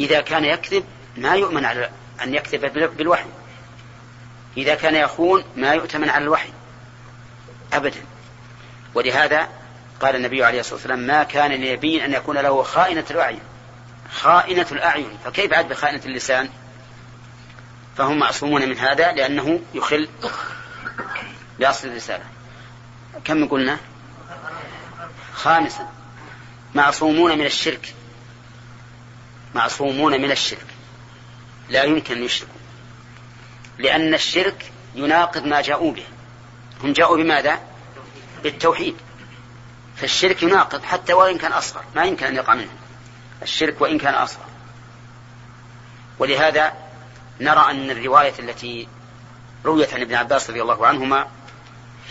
إذا 0.00 0.20
كان 0.20 0.44
يكذب 0.44 0.84
ما 1.16 1.34
يؤمن 1.34 1.64
على 1.64 1.90
أن 2.22 2.34
يكذب 2.34 2.96
بالوحي. 2.96 3.26
إذا 4.56 4.74
كان 4.74 4.94
يخون 4.94 5.44
ما 5.56 5.72
يؤتمن 5.72 6.08
على 6.10 6.24
الوحي. 6.24 6.48
أبدا. 7.72 8.00
ولهذا 8.94 9.48
قال 10.00 10.16
النبي 10.16 10.44
عليه 10.44 10.60
الصلاة 10.60 10.74
والسلام 10.74 10.98
ما 10.98 11.22
كان 11.22 11.50
لنبي 11.50 12.04
أن 12.04 12.12
يكون 12.12 12.38
له 12.38 12.62
خائنة 12.62 13.04
الأعين. 13.10 13.40
خائنة 14.12 14.66
الأعين. 14.72 15.18
فكيف 15.24 15.52
عاد 15.52 15.68
بخائنة 15.68 16.02
اللسان؟ 16.04 16.48
فهم 17.96 18.18
معصومون 18.18 18.68
من 18.68 18.78
هذا 18.78 19.12
لأنه 19.12 19.60
يخل 19.74 20.08
بأصل 21.58 21.88
الرسالة. 21.88 22.24
كم 23.24 23.48
قلنا؟ 23.48 23.78
خامسا. 25.38 25.88
معصومون 26.74 27.38
من 27.38 27.46
الشرك. 27.46 27.94
معصومون 29.54 30.20
من 30.20 30.30
الشرك. 30.30 30.66
لا 31.68 31.82
يمكن 31.82 32.16
أن 32.16 32.24
يشركوا. 32.24 32.54
لأن 33.78 34.14
الشرك 34.14 34.72
يناقض 34.94 35.44
ما 35.44 35.60
جاءوا 35.60 35.92
به. 35.92 36.04
هم 36.82 36.92
جاءوا 36.92 37.16
بماذا؟ 37.16 37.60
بالتوحيد. 38.42 38.96
فالشرك 39.96 40.42
يناقض 40.42 40.82
حتى 40.82 41.12
وإن 41.12 41.38
كان 41.38 41.52
أصغر. 41.52 41.84
ما 41.96 42.04
يمكن 42.04 42.26
أن 42.26 42.36
يقع 42.36 42.54
منه 42.54 42.72
الشرك 43.42 43.80
وإن 43.80 43.98
كان 43.98 44.14
أصغر. 44.14 44.46
ولهذا 46.18 46.72
نرى 47.40 47.70
أن 47.70 47.90
الرواية 47.90 48.34
التي 48.38 48.88
رويت 49.64 49.94
عن 49.94 50.00
ابن 50.00 50.14
عباس 50.14 50.50
رضي 50.50 50.62
الله 50.62 50.86
عنهما 50.86 51.28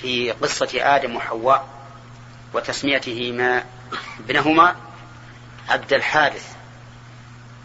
في 0.01 0.31
قصة 0.31 0.69
آدم 0.73 1.15
وحواء 1.15 1.76
وتسميتهما 2.53 3.63
ابنهما 4.19 4.75
عبد 5.69 5.93
الحارث 5.93 6.55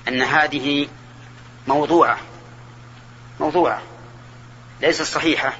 أن 0.09 0.23
هذه 0.23 0.89
موضوعة 1.69 2.19
موضوعة 3.41 3.83
ليست 4.81 5.03
صحيحة 5.03 5.57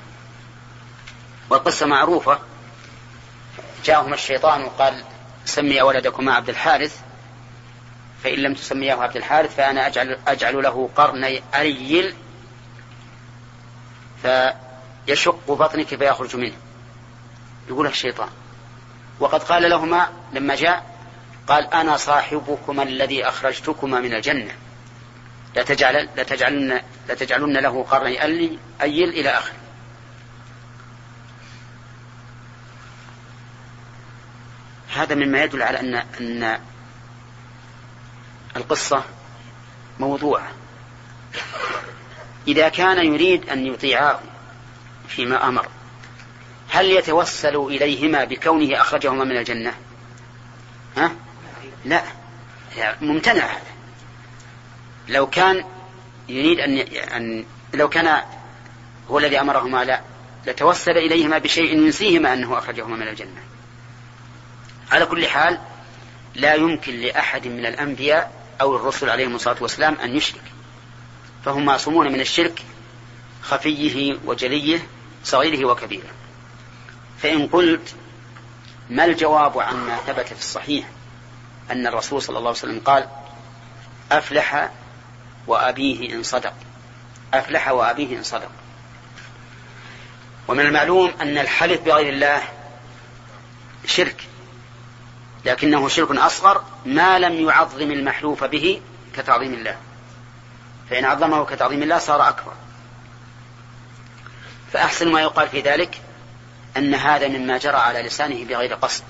والقصة 1.51 1.87
معروفة. 1.87 2.39
جاءهما 3.85 4.15
الشيطان 4.15 4.63
وقال 4.63 5.05
سمي 5.45 5.83
ولدكما 5.83 6.35
عبد 6.35 6.49
الحارث 6.49 7.01
فإن 8.25 8.39
لم 8.39 8.55
تسميه 8.55 8.95
عبد 8.95 9.17
الحارث 9.17 9.55
فأنا 9.57 9.87
أجعل, 9.87 10.19
أجعل 10.27 10.63
له 10.63 10.91
قرني 10.97 11.43
أريل 11.55 12.15
فيشق 14.23 15.39
بطنك 15.49 15.87
فيخرج 15.87 16.37
منه. 16.37 16.57
يقول 17.69 17.87
الشيطان. 17.87 18.29
وقد 19.21 19.43
قال 19.43 19.71
لهما 19.71 20.09
لما 20.33 20.55
جاء 20.55 20.93
قال 21.47 21.75
أنا 21.75 21.97
صاحبكما 21.97 22.83
الذي 22.83 23.29
أخرجتكما 23.29 24.01
من 24.01 24.15
الجنة. 24.15 24.55
لتجعل 25.57 26.09
لتجعلن 26.17 26.81
لتجعلن 27.09 27.57
له 27.57 27.83
قرني 27.91 28.25
ألي 28.25 28.59
أيل 28.83 29.09
إلى 29.09 29.29
آخره. 29.29 29.57
هذا 34.95 35.15
مما 35.15 35.45
يدل 35.45 35.63
على 35.63 35.81
أن 35.81 35.95
أن 35.95 36.61
القصة 38.57 39.05
موضوعة. 40.01 40.49
إذا 42.49 42.69
كان 42.69 43.07
يريد 43.07 43.49
أن 43.49 43.67
يطيعاه 43.67 44.21
فيما 45.09 45.49
أمر 45.49 45.69
هل 46.73 46.91
يتوسل 46.91 47.57
إليهما 47.57 48.25
بكونه 48.25 48.81
أخرجهما 48.81 49.25
من 49.25 49.37
الجنة؟ 49.37 49.75
ها؟ 50.97 51.13
لا. 51.85 52.03
ممتنع 53.01 53.45
هذا. 53.45 53.73
لو 55.09 55.27
كان 55.27 55.65
يريد 56.29 56.59
أن 56.61 56.79
أن 57.17 57.45
لو 57.75 57.89
كان 57.89 58.23
هو 59.11 59.19
الذي 59.19 59.41
أمرهما 59.41 59.85
لا 59.85 60.01
لتوسل 60.47 60.99
إليهما 60.99 61.39
بشيء 61.39 61.75
ينسيهما 61.79 62.33
أنه 62.33 62.59
أخرجهما 62.59 62.97
من 62.97 63.09
الجنة. 63.09 63.43
على 64.93 65.07
كل 65.07 65.27
حال 65.27 65.59
لا 66.35 66.55
يمكن 66.55 66.95
لأحد 66.95 67.47
من 67.47 67.67
الأنبياء 67.67 68.33
أو 68.61 68.77
الرسل 68.77 69.11
عليهم 69.11 69.35
الصلاة 69.35 69.57
والسلام 69.61 69.95
أن 69.95 70.17
يشرك. 70.17 70.43
فهم 71.45 71.65
معصومون 71.65 72.13
من 72.13 72.21
الشرك 72.21 72.63
خفيه 73.43 74.19
وجليه 74.25 74.87
صغيره 75.25 75.65
وكبيره. 75.65 76.22
فإن 77.23 77.47
قلت 77.47 77.95
ما 78.91 79.05
الجواب 79.05 79.59
عما 79.59 79.97
ثبت 79.97 80.27
في 80.27 80.41
الصحيح 80.41 80.87
أن 81.71 81.87
الرسول 81.87 82.23
صلى 82.23 82.39
الله 82.39 82.49
عليه 82.49 82.59
وسلم 82.59 82.81
قال 82.85 83.09
أفلح 84.13 84.71
وأبيه 85.47 86.15
إن 86.15 86.23
صدق. 86.23 86.55
أفلح 87.35 87.69
وأبيه 87.69 88.19
إن 88.19 88.23
صدق. 88.23 88.51
ومن 90.49 90.61
المعلوم 90.61 91.13
أن 91.21 91.39
الحلف 91.39 91.81
بغير 91.81 92.13
الله 92.13 92.43
شرك 93.87 94.29
لكنه 95.45 95.89
شرك 95.89 96.11
أصغر 96.11 96.65
ما 96.87 97.19
لم 97.19 97.49
يعظم 97.49 97.91
المحلوف 97.91 98.45
به 98.45 98.81
كتعظيم 99.17 99.55
الله. 99.55 99.77
فإن 100.91 101.05
عظمه 101.05 101.45
كتعظيم 101.45 101.83
الله 101.83 101.99
صار 101.99 102.29
أكبر. 102.29 102.53
فأحسن 104.73 105.13
ما 105.13 105.21
يقال 105.21 105.49
في 105.49 105.61
ذلك 105.61 106.01
أن 106.77 106.95
هذا 106.95 107.29
مما 107.29 107.59
جرى 107.59 107.77
على 107.77 108.03
لسانه 108.03 108.45
بغير 108.45 108.75
قصد. 108.75 109.05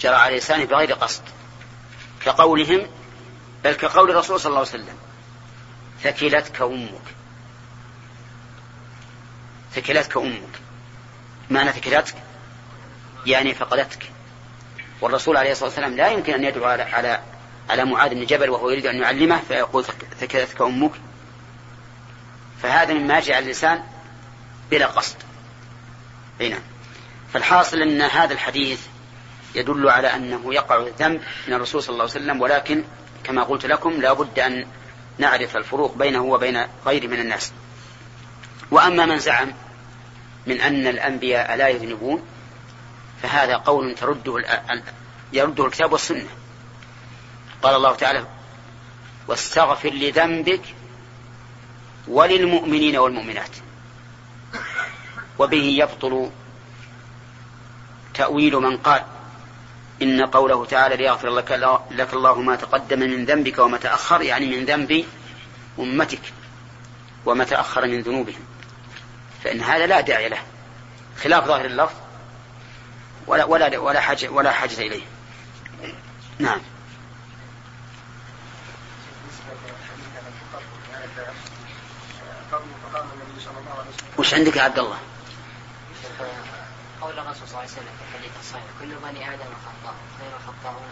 جرى 0.00 0.14
على 0.14 0.36
لسانه 0.36 0.64
بغير 0.64 0.92
قصد. 0.92 1.22
كقولهم 2.24 2.86
بل 3.64 3.72
كقول 3.72 4.10
الرسول 4.10 4.40
صلى 4.40 4.50
الله 4.50 4.58
عليه 4.58 4.68
وسلم 4.68 4.96
ثكلتك 6.02 6.62
أمك. 6.62 7.14
ثكلتك 9.74 10.16
أمك. 10.16 10.60
معنى 11.50 11.72
ثكلتك؟ 11.72 12.14
يعني 13.26 13.54
فقدتك. 13.54 14.10
والرسول 15.00 15.36
عليه 15.36 15.52
الصلاة 15.52 15.68
والسلام 15.68 15.96
لا 15.96 16.08
يمكن 16.08 16.34
أن 16.34 16.44
يدعو 16.44 16.64
على 16.64 16.82
على 16.82 17.20
على 17.70 17.84
معاذ 17.84 18.14
بن 18.14 18.24
جبل 18.24 18.50
وهو 18.50 18.70
يريد 18.70 18.86
أن 18.86 18.96
يعلمه 18.96 19.40
فيقول 19.48 19.84
ثكلتك 20.20 20.62
أمك. 20.62 20.92
فهذا 22.62 22.94
مما 22.94 23.18
يجي 23.18 23.34
على 23.34 23.44
اللسان 23.44 23.82
بلا 24.70 24.86
قصد. 24.86 25.16
نعم. 26.40 26.60
فالحاصل 27.32 27.82
أن 27.82 28.02
هذا 28.02 28.32
الحديث 28.32 28.80
يدل 29.54 29.88
على 29.88 30.14
أنه 30.14 30.54
يقع 30.54 30.76
الذنب 30.76 31.22
من 31.48 31.54
الرسول 31.54 31.82
صلى 31.82 31.92
الله 31.92 32.02
عليه 32.02 32.12
وسلم 32.12 32.40
ولكن 32.40 32.84
كما 33.24 33.42
قلت 33.42 33.66
لكم 33.66 33.90
لا 33.90 34.12
بد 34.12 34.38
أن 34.38 34.66
نعرف 35.18 35.56
الفروق 35.56 35.96
بينه 35.96 36.24
وبين 36.24 36.66
غيره 36.86 37.06
من 37.06 37.20
الناس. 37.20 37.52
وأما 38.70 39.06
من 39.06 39.18
زعم 39.18 39.52
من 40.46 40.60
أن 40.60 40.86
الأنبياء 40.86 41.56
لا 41.56 41.68
يذنبون 41.68 42.22
فهذا 43.22 43.56
قول 43.56 43.94
ترده 43.94 44.44
يرده 45.32 45.66
الكتاب 45.66 45.92
والسنة. 45.92 46.28
قال 47.62 47.74
الله 47.74 47.94
تعالى 47.94 48.26
واستغفر 49.28 49.90
لذنبك 49.90 50.62
وللمؤمنين 52.08 52.96
والمؤمنات. 52.96 53.50
وبه 55.38 55.62
يبطل 55.62 56.30
تأويل 58.14 58.56
من 58.56 58.76
قال 58.76 59.02
إن 60.02 60.26
قوله 60.26 60.64
تعالى 60.64 60.96
ليغفر 60.96 61.28
لك, 61.28 61.78
لك 61.90 62.14
الله 62.14 62.40
ما 62.40 62.56
تقدم 62.56 62.98
من 62.98 63.24
ذنبك 63.24 63.58
وما 63.58 63.78
تأخر 63.78 64.22
يعني 64.22 64.56
من 64.56 64.64
ذنب 64.64 65.04
أمتك 65.78 66.32
وما 67.26 67.44
تأخر 67.44 67.86
من 67.86 68.00
ذنوبهم. 68.00 68.44
فإن 69.44 69.60
هذا 69.60 69.86
لا 69.86 70.00
داعي 70.00 70.28
له 70.28 70.38
خلاف 71.22 71.46
ظاهر 71.46 71.64
اللفظ 71.64 71.94
ولا 73.26 73.44
ولا 73.44 73.78
ولا 73.78 74.00
حاجة 74.00 74.28
ولا 74.28 74.52
حاجة 74.52 74.80
إليه. 74.80 75.02
نعم. 76.38 76.60
وش 84.18 84.34
عندك 84.34 84.56
يا 84.56 84.62
عبد 84.62 84.78
الله؟ 84.78 84.98
قول 87.00 87.18
الرسول 87.18 87.48
صلى 87.48 87.48
الله 87.48 87.58
عليه 87.58 87.70
وسلم 87.70 87.84
في 87.98 88.04
الحديث 88.08 88.30
الصحيح 88.40 88.64
كل 88.80 88.86
بني 88.86 89.34
آدم 89.34 89.50
خطاء 89.66 89.94
خير 90.18 90.30
الخطاؤون 90.36 90.88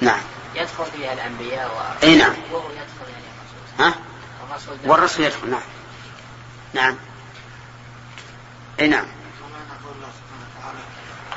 نعم. 0.00 0.20
يدخل 0.54 0.84
فيها 0.84 1.12
الأنبياء 1.12 1.68
و... 1.68 2.04
إي 2.06 2.16
نعم. 2.16 2.34
وهو 2.52 2.70
يدخل 2.70 3.10
يعني 3.12 3.24
الرسول. 3.78 3.86
ها؟ 3.86 3.94
الرسول 4.50 4.90
والرسول 4.90 5.24
يدخل 5.24 5.50
نعم. 5.50 5.62
نعم. 6.74 6.96
إي 8.80 8.88
نعم. 8.88 9.06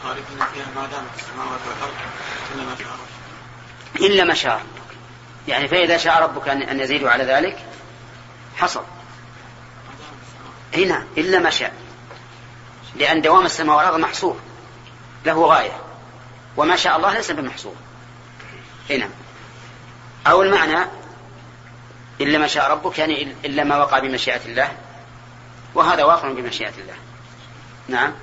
خالد 0.03 0.23
فيها 0.53 0.65
ما 0.75 0.87
دامت 0.87 1.09
السماوات 1.17 1.59
والارض 1.67 1.93
إلا 2.55 2.63
ما 2.63 2.75
شاء 2.75 2.87
ربك. 2.87 4.01
الا 4.01 4.23
ما 4.23 4.33
شاء 4.33 4.53
ربك 4.53 4.97
يعني 5.47 5.67
فإذا 5.67 5.97
شاء 5.97 6.23
ربك 6.23 6.47
ان 6.49 6.79
يزيدوا 6.79 7.09
على 7.09 7.23
ذلك 7.23 7.65
حصل. 8.57 8.83
هنا 10.73 11.07
إلا 11.17 11.39
ما 11.39 11.49
شاء. 11.49 11.88
لأن 12.95 13.21
دوام 13.21 13.45
السماء 13.45 13.78
والأرض 13.78 13.99
محصور. 13.99 14.39
له 15.25 15.45
غاية. 15.45 15.78
وما 16.58 16.75
شاء 16.75 16.97
الله 16.97 17.13
ليس 17.13 17.32
بمحصور. 17.32 17.75
هنا 18.89 19.10
أو 20.28 20.43
المعنى 20.43 20.86
إلا 22.21 22.38
ما 22.38 22.47
شاء 22.47 22.71
ربك 22.71 22.99
يعني 22.99 23.36
إلا 23.45 23.63
ما 23.63 23.78
وقع 23.78 23.99
بمشيئة 23.99 24.45
الله. 24.45 24.78
وهذا 25.75 26.04
واقع 26.04 26.32
بمشيئة 26.32 26.73
الله. 26.78 26.95
نعم. 27.88 28.13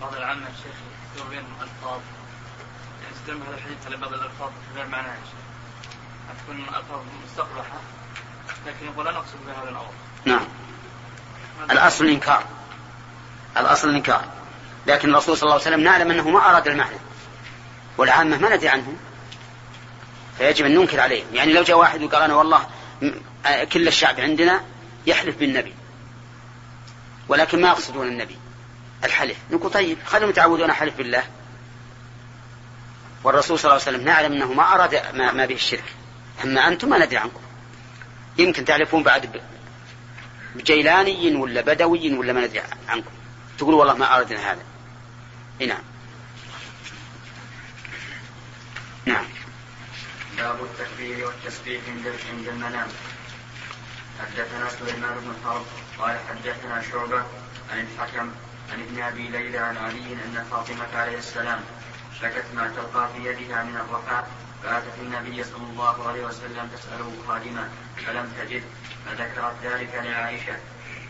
بعض 0.00 0.14
العامة 0.14 0.46
الشيخ 0.46 0.74
يذكر 1.16 1.28
بين 1.28 1.38
الألفاظ 1.38 2.00
يستلم 3.12 3.42
هذا 3.42 3.54
الحديث 3.54 3.86
على 3.86 3.96
بعض 3.96 4.12
الألفاظ 4.12 4.50
غير 4.76 4.86
معناها 4.86 5.14
يا 5.14 5.20
شيخ. 5.24 5.44
تكون 6.42 6.56
الألفاظ 6.56 7.00
مستقبحة 7.24 7.78
لكن 8.66 8.86
يقول 8.86 9.04
لا 9.04 9.12
نقصد 9.12 9.36
بها 9.46 9.62
هذا 9.62 9.70
الأمر. 9.70 9.92
نعم. 10.24 10.46
الأصل 11.70 12.04
الإنكار. 12.04 12.44
الأصل 13.56 13.88
الإنكار. 13.88 14.24
لكن 14.86 15.10
الرسول 15.10 15.36
صلى 15.36 15.42
الله 15.42 15.52
عليه 15.52 15.62
وسلم 15.62 15.80
نعلم 15.80 16.10
أنه 16.10 16.30
ما 16.30 16.50
أراد 16.50 16.68
المعنى 16.68 16.96
والعامة 17.98 18.38
ما 18.38 18.56
ندري 18.56 18.68
عنهم 18.68 18.96
فيجب 20.38 20.66
أن 20.66 20.74
ننكر 20.74 21.00
عليهم 21.00 21.26
يعني 21.32 21.52
لو 21.52 21.62
جاء 21.62 21.78
واحد 21.78 22.02
وقال 22.02 22.22
أنا 22.22 22.34
والله 22.34 22.66
كل 23.72 23.88
الشعب 23.88 24.20
عندنا 24.20 24.60
يحلف 25.06 25.36
بالنبي 25.36 25.74
ولكن 27.28 27.60
ما 27.60 27.68
يقصدون 27.68 28.06
النبي 28.06 28.38
الحلف. 29.04 29.36
نقول 29.50 29.70
طيب 29.70 29.98
خلهم 30.06 30.30
يتعودون 30.30 30.72
حلف 30.72 30.96
بالله. 30.96 31.22
والرسول 33.24 33.58
صلى 33.58 33.70
الله 33.72 33.82
عليه 33.86 33.96
وسلم 33.96 34.06
نعلم 34.08 34.32
أنه 34.32 34.52
ما 34.52 34.74
أراد 34.74 34.94
ما, 35.14 35.32
ما 35.32 35.46
به 35.46 35.54
الشرك. 35.54 35.84
أما 36.44 36.68
أنتم 36.68 36.88
ما 36.88 36.98
ندري 36.98 37.16
عنكم. 37.16 37.40
يمكن 38.38 38.64
تعرفون 38.64 39.02
بعد 39.02 39.40
بجيلاني 40.54 41.36
ولا 41.36 41.60
بدوي 41.60 42.14
ولا 42.14 42.32
ما 42.32 42.40
ندري 42.40 42.62
عنكم. 42.88 43.10
تقولوا 43.58 43.78
والله 43.78 43.94
ما 43.94 44.16
أردنا 44.16 44.52
هذا. 44.52 44.62
نعم. 45.60 45.82
نعم. 49.04 49.24
باب 50.36 50.56
التكبير 50.64 51.26
والتسبيح 51.26 51.82
عند 52.32 52.48
المنام. 52.48 52.88
حدثنا 54.20 54.68
سليمان 54.68 55.14
بن 55.20 55.34
حرب 55.44 55.64
قال 55.98 56.18
حدثنا 56.28 56.82
شعبة 56.82 57.24
عن 57.72 57.80
الحكم 57.80 58.30
عن 58.72 58.80
ابن 58.80 59.02
أبي 59.02 59.28
ليلى 59.28 59.58
عن 59.58 59.76
علي 59.76 60.12
أن 60.12 60.46
فاطمة 60.50 60.96
عليه 60.96 61.18
السلام 61.18 61.60
شكت 62.20 62.44
ما 62.54 62.68
تلقى 62.68 63.08
في 63.14 63.28
يدها 63.28 63.62
من 63.62 63.76
الرقاء 63.76 64.28
فأتت 64.62 64.98
النبي 65.02 65.44
صلى 65.44 65.66
الله 65.72 66.08
عليه 66.08 66.24
وسلم 66.24 66.68
تسأله 66.76 67.12
خادما 67.28 67.68
فلم 68.06 68.32
تجد؟ 68.38 68.62
فذكرت 69.06 69.54
ذلك 69.62 69.94
لعائشة. 69.94 70.56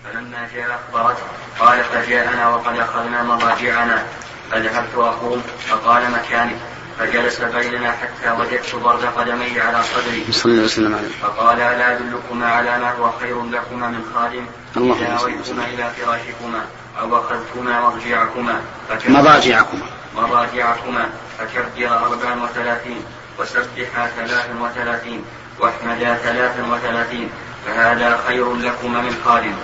فلما 0.05 0.49
جاء 0.55 0.81
أخبرته 0.81 1.23
قال 1.61 1.85
فجاءنا 1.85 2.49
وقد 2.49 2.79
أخذنا 2.79 3.23
مضاجعنا. 3.23 4.03
فذهبت 4.51 4.95
أقوم 4.95 5.43
فقال 5.69 6.11
مكانك 6.11 6.57
فجلس 6.99 7.40
بيننا 7.40 7.93
حتى 7.93 8.31
وجدت 8.31 8.75
برد 8.75 9.05
قدمي 9.05 9.61
على 9.61 9.83
صدري. 9.83 10.33
صلى 10.33 10.53
الله 10.53 10.62
عليه 10.62 10.64
وسلم. 10.64 11.12
فقال 11.23 11.61
ألا 11.61 11.93
أدلكما 11.93 12.47
على 12.47 12.79
ما 12.79 12.93
هو 12.93 13.11
خير 13.21 13.43
لكما 13.45 13.88
من 13.88 14.05
خادم؟ 14.14 14.47
اذا 14.77 15.19
اويتما 15.21 15.64
إلى 15.64 15.90
فراشكما 15.97 16.67
أو 17.01 17.19
أخذتما 17.19 17.81
مضجعكما 17.81 18.61
مضاجعكما. 19.07 19.87
مضاجعكما 20.17 21.09
فكبر 21.38 21.88
أربعا 21.88 22.43
وثلاثين 22.45 23.05
وسبحا 23.38 24.07
ثلاثا 24.17 24.55
وثلاثين 24.61 25.25
واحمدا 25.61 26.14
ثلاثا 26.14 26.62
وثلاثين 26.73 27.31
فهذا 27.67 28.21
خير 28.29 28.55
لكما 28.55 29.01
من 29.01 29.23
خادم. 29.25 29.55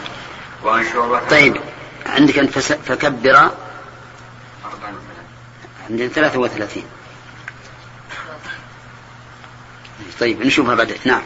وعن 0.65 0.85
شعبة. 0.93 1.29
طيب 1.29 1.61
عندك 2.07 2.39
أنت 2.39 2.59
فكبر. 2.59 3.51
عندنا 5.91 6.09
ثلاثة 6.09 6.39
وثلاثين. 6.39 6.85
طيب 10.21 10.47
نشوفها 10.47 10.75
بعد 10.75 10.99
نعم. 11.05 11.23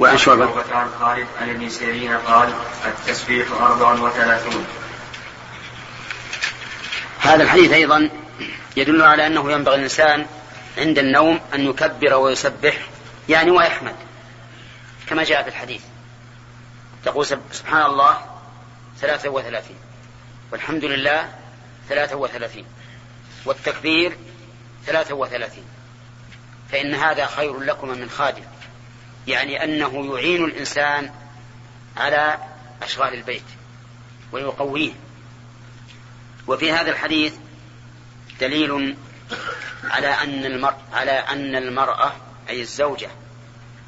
وعن 0.00 0.18
شعبة. 0.18 0.64
عن 0.72 0.90
خالد 1.00 1.26
عن 1.40 1.50
ابن 1.50 1.68
سيرين 1.68 2.16
قال 2.16 2.54
التسبيح 2.86 3.46
أربع 3.60 3.92
وثلاثون. 3.92 4.66
هذا 7.18 7.42
الحديث 7.42 7.72
أيضا 7.72 8.10
يدل 8.76 9.02
على 9.02 9.26
أنه 9.26 9.52
ينبغي 9.52 9.74
الإنسان 9.74 10.26
عند 10.78 10.98
النوم 10.98 11.40
أن 11.54 11.60
يكبر 11.60 12.14
ويسبح 12.14 12.74
يعني 13.28 13.50
ويحمد 13.50 13.94
كما 15.08 15.24
جاء 15.24 15.42
في 15.42 15.48
الحديث. 15.48 15.80
تقول 17.04 17.26
سبحان 17.26 17.86
الله 17.86 18.26
ثلاثة 18.98 19.28
وثلاثين. 19.28 19.76
والحمد 20.52 20.84
لله 20.84 21.34
ثلاثة 21.88 22.16
وثلاثين. 22.16 22.64
والتكبير 23.44 24.16
ثلاثة 24.86 25.14
وثلاثين. 25.14 25.64
فإن 26.72 26.94
هذا 26.94 27.26
خير 27.26 27.60
لكم 27.60 27.88
من 27.88 28.10
خادم. 28.10 28.44
يعني 29.26 29.64
أنه 29.64 30.14
يعين 30.14 30.44
الإنسان 30.44 31.10
على 31.96 32.38
أشغال 32.82 33.14
البيت 33.14 33.44
ويقويه. 34.32 34.92
وفي 36.46 36.72
هذا 36.72 36.90
الحديث 36.90 37.34
دليل 38.40 38.96
على 39.84 40.08
أن 40.08 40.44
المرء 40.44 40.76
على 40.92 41.10
أن 41.10 41.56
المرأة 41.56 42.12
أي 42.48 42.60
الزوجة 42.60 43.10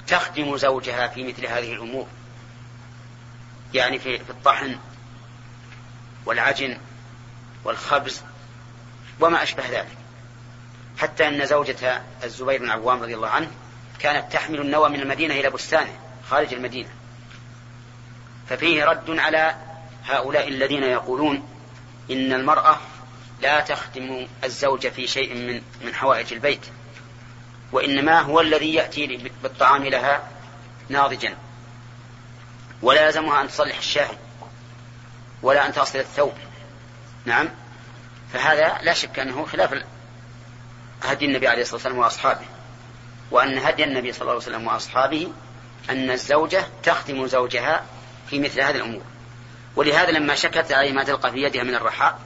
تخدم 0.07 0.57
زوجها 0.57 1.09
في 1.09 1.25
مثل 1.25 1.47
هذه 1.47 1.73
الأمور. 1.73 2.07
يعني 3.75 3.99
في 3.99 4.21
الطحن 4.31 4.79
والعجن 6.27 6.79
والخبز 7.65 8.23
وما 9.21 9.43
أشبه 9.43 9.69
ذلك. 9.69 9.97
حتى 10.99 11.29
أن 11.29 11.47
زوجة 11.47 12.03
الزبير 12.25 12.61
بن 12.61 12.71
عوام 12.71 13.03
رضي 13.03 13.15
الله 13.15 13.29
عنه 13.29 13.51
كانت 13.99 14.33
تحمل 14.33 14.61
النوى 14.61 14.89
من 14.89 15.01
المدينة 15.01 15.35
إلى 15.35 15.51
بستانه 15.51 15.99
خارج 16.31 16.55
المدينة. 16.55 16.89
ففيه 18.49 18.85
رد 18.85 19.11
على 19.11 19.57
هؤلاء 20.05 20.49
الذين 20.49 20.83
يقولون 20.83 21.49
إن 22.11 22.33
المرأة 22.33 22.79
لا 23.43 23.61
تخدم 23.61 24.27
الزوج 24.45 24.89
في 24.89 25.07
شيء 25.07 25.35
من 25.35 25.63
من 25.85 25.95
حوائج 25.95 26.33
البيت 26.33 26.67
وإنما 27.73 28.21
هو 28.21 28.41
الذي 28.41 28.75
يأتي 28.75 29.31
بالطعام 29.43 29.85
لها 29.85 30.29
ناضجا. 30.89 31.37
ولا 32.85 33.07
يلزمها 33.07 33.41
أن 33.41 33.49
تصلح 33.49 33.79
الشاهي 33.79 34.17
ولا 35.43 35.67
أن 35.67 35.73
تصل 35.73 35.99
الثوب. 35.99 36.33
نعم. 37.25 37.49
فهذا 38.33 38.79
لا 38.83 38.95
شك 38.95 39.19
أنه 39.19 39.47
خلاف 39.47 39.85
هدي 41.03 41.25
النبي 41.25 41.49
عليه 41.49 41.63
الصلاة 41.63 41.75
والسلام 41.75 41.99
وأصحابه 41.99 42.47
وأن 43.31 43.59
هدي 43.59 43.85
النبي 43.85 44.13
صلى 44.13 44.21
الله 44.21 44.33
عليه 44.33 44.43
وسلم 44.43 44.67
وأصحابه 44.67 45.33
أن 45.91 46.11
الزوجة 46.11 46.65
تخدم 46.83 47.27
زوجها 47.27 47.85
في 48.31 48.39
مثل 48.39 48.61
هذه 48.61 48.77
الأمور. 48.77 49.03
ولهذا 49.77 50.11
لما 50.11 50.35
شكت 50.35 50.73
عليه 50.73 50.93
ما 50.93 51.05
تلقى 51.05 51.33
في 51.33 51.43
يدها 51.43 51.63
من 51.63 51.75
الرحاء 51.75 52.19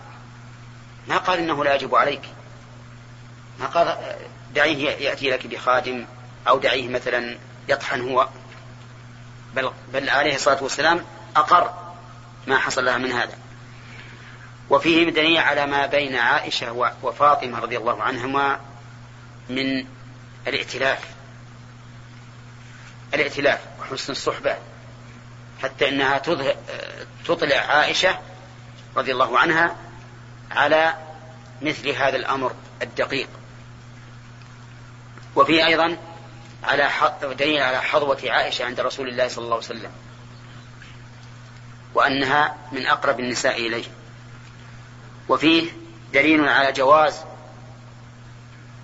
ما 1.08 1.16
قال 1.16 1.38
إنه 1.38 1.64
لا 1.64 1.74
يجب 1.74 1.94
عليك. 1.94 2.22
ما 3.60 3.66
قال 3.66 3.96
دعيه 4.54 4.90
يأتي 4.90 5.30
لك 5.30 5.46
بخادم 5.46 6.06
أو 6.48 6.58
دعيه 6.58 6.88
مثلا 6.88 7.38
يطحن 7.68 8.00
هو 8.00 8.28
بل, 9.54 9.70
بل 9.92 10.08
عليه 10.10 10.34
الصلاة 10.34 10.62
والسلام 10.62 11.04
أقر 11.36 11.92
ما 12.46 12.58
حصل 12.58 12.84
لها 12.84 12.98
من 12.98 13.12
هذا. 13.12 13.38
وفيه 14.70 15.10
دليل 15.10 15.38
على 15.38 15.66
ما 15.66 15.86
بين 15.86 16.16
عائشة 16.16 16.92
وفاطمة 17.02 17.58
رضي 17.58 17.76
الله 17.76 18.02
عنهما 18.02 18.60
من 19.48 19.86
الائتلاف. 20.46 21.00
الائتلاف 23.14 23.60
وحسن 23.80 24.12
الصحبة. 24.12 24.56
حتى 25.62 25.88
إنها 25.88 26.18
تطلع 27.26 27.56
عائشة 27.56 28.18
رضي 28.96 29.12
الله 29.12 29.38
عنها 29.38 29.76
على 30.50 30.94
مثل 31.62 31.88
هذا 31.88 32.16
الأمر 32.16 32.54
الدقيق. 32.82 33.28
وفيه 35.36 35.66
أيضا 35.66 35.96
على 36.64 36.90
دليل 37.22 37.62
على 37.62 37.82
حظوة 37.82 38.18
عائشة 38.24 38.64
عند 38.64 38.80
رسول 38.80 39.08
الله 39.08 39.28
صلى 39.28 39.44
الله 39.44 39.56
عليه 39.56 39.66
وسلم. 39.66 39.90
وأنها 41.94 42.56
من 42.72 42.86
أقرب 42.86 43.20
النساء 43.20 43.66
إليه. 43.66 43.84
وفيه 45.28 45.70
دليل 46.12 46.48
على 46.48 46.72
جواز 46.72 47.24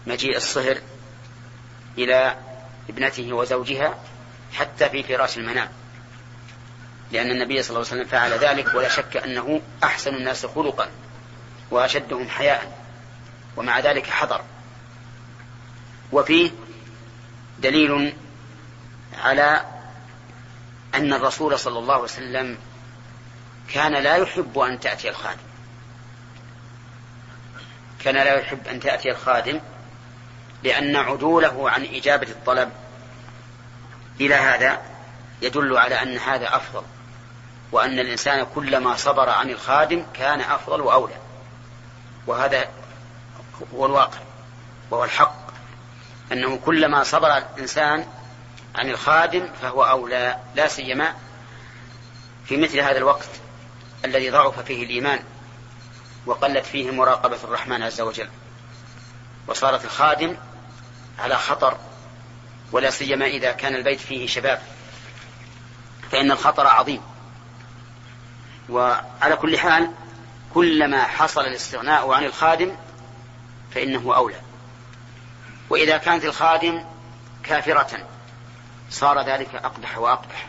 مجيء 0.07 0.37
الصهر 0.37 0.79
إلى 1.99 2.37
ابنته 2.89 3.33
وزوجها 3.33 3.99
حتى 4.53 4.91
في 4.91 5.03
فراش 5.03 5.39
المنام. 5.39 5.69
لأن 7.13 7.31
النبي 7.31 7.63
صلى 7.63 7.77
الله 7.77 7.91
عليه 7.91 8.03
وسلم 8.03 8.11
فعل 8.11 8.33
ذلك 8.33 8.75
ولا 8.75 8.89
شك 8.89 9.17
أنه 9.17 9.61
أحسن 9.85 10.15
الناس 10.15 10.47
خلقا 10.47 10.89
وأشدهم 11.71 12.29
حياء 12.29 12.79
ومع 13.57 13.81
ذلك 13.81 14.07
حضر. 14.07 14.45
وفيه 16.13 16.51
دليل 17.65 18.15
على 19.23 19.65
أن 20.95 21.13
الرسول 21.13 21.59
صلى 21.59 21.79
الله 21.79 21.95
عليه 21.95 22.05
وسلم 22.05 22.59
كان 23.73 23.93
لا 23.93 24.17
يحب 24.17 24.59
أن 24.59 24.81
تأتي 24.81 25.09
الخادم. 25.09 25.43
كان 27.99 28.15
لا 28.15 28.35
يحب 28.35 28.69
أن 28.69 28.81
تأتي 28.81 29.11
الخادم 29.11 29.61
لأن 30.63 30.97
عدوله 30.97 31.71
عن 31.71 31.85
إجابة 31.85 32.29
الطلب 32.29 32.73
إلى 34.21 34.35
هذا 34.35 34.83
يدل 35.43 35.79
على 35.79 36.03
أن 36.03 36.19
هذا 36.19 36.57
أفضل 36.57 36.83
وأن 37.73 37.99
الإنسان 37.99 38.47
كلما 38.55 38.97
صبر 38.97 39.31
عن 39.31 39.51
الخادم 39.51 40.07
كان 40.15 40.41
أفضل 40.41 40.81
وأولى 40.81 41.17
وهذا 42.27 42.69
هو 43.75 43.87
الواقع 43.87 44.19
وهو 44.91 45.05
الحق. 45.05 45.44
أنه 46.33 46.57
كلما 46.57 47.05
صبر 47.05 47.37
الإنسان 47.37 48.07
عن 48.75 48.91
الخادم 48.91 49.49
فهو 49.63 49.85
أولى 49.85 50.39
لا 50.55 50.69
سيما 50.69 51.15
في 52.47 52.57
مثل 52.57 52.81
هذا 52.81 52.99
الوقت 52.99 53.29
الذي 54.05 54.31
ضعف 54.31 54.61
فيه 54.61 54.85
الإيمان 54.85 55.21
وقلت 56.27 56.67
فيه 56.67 56.91
مراقبة 56.91 57.39
الرحمن 57.45 57.83
عز 57.83 58.01
وجل. 58.01 58.29
وصارت 59.47 59.85
الخادم 59.85 60.37
على 61.19 61.37
خطر 61.37 61.79
ولا 62.73 62.91
سيما 62.91 63.27
إذا 63.27 63.53
كان 63.53 63.75
البيت 63.75 64.01
فيه 64.01 64.27
شباب. 64.27 64.63
فإن 66.13 66.31
الخطر 66.31 66.67
عظيم. 66.67 67.01
وعلى 68.69 69.37
كل 69.37 69.59
حال 69.59 69.91
كلما 70.55 71.05
حصل 71.05 71.41
الاستغناء 71.41 72.11
عن 72.11 72.25
الخادم 72.25 72.77
فإنه 73.75 74.17
أولى. 74.17 74.41
وإذا 75.75 75.97
كانت 75.97 76.25
الخادم 76.25 76.85
كافرة 77.43 78.07
صار 78.91 79.27
ذلك 79.27 79.55
أقبح 79.55 79.99
وأقبح. 79.99 80.49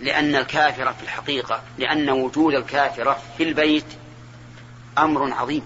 لأن 0.00 0.36
الكافرة 0.36 0.92
في 0.92 1.02
الحقيقة 1.02 1.62
لأن 1.78 2.10
وجود 2.10 2.54
الكافرة 2.54 3.22
في 3.36 3.42
البيت 3.42 3.84
أمر 4.98 5.32
عظيم. 5.32 5.62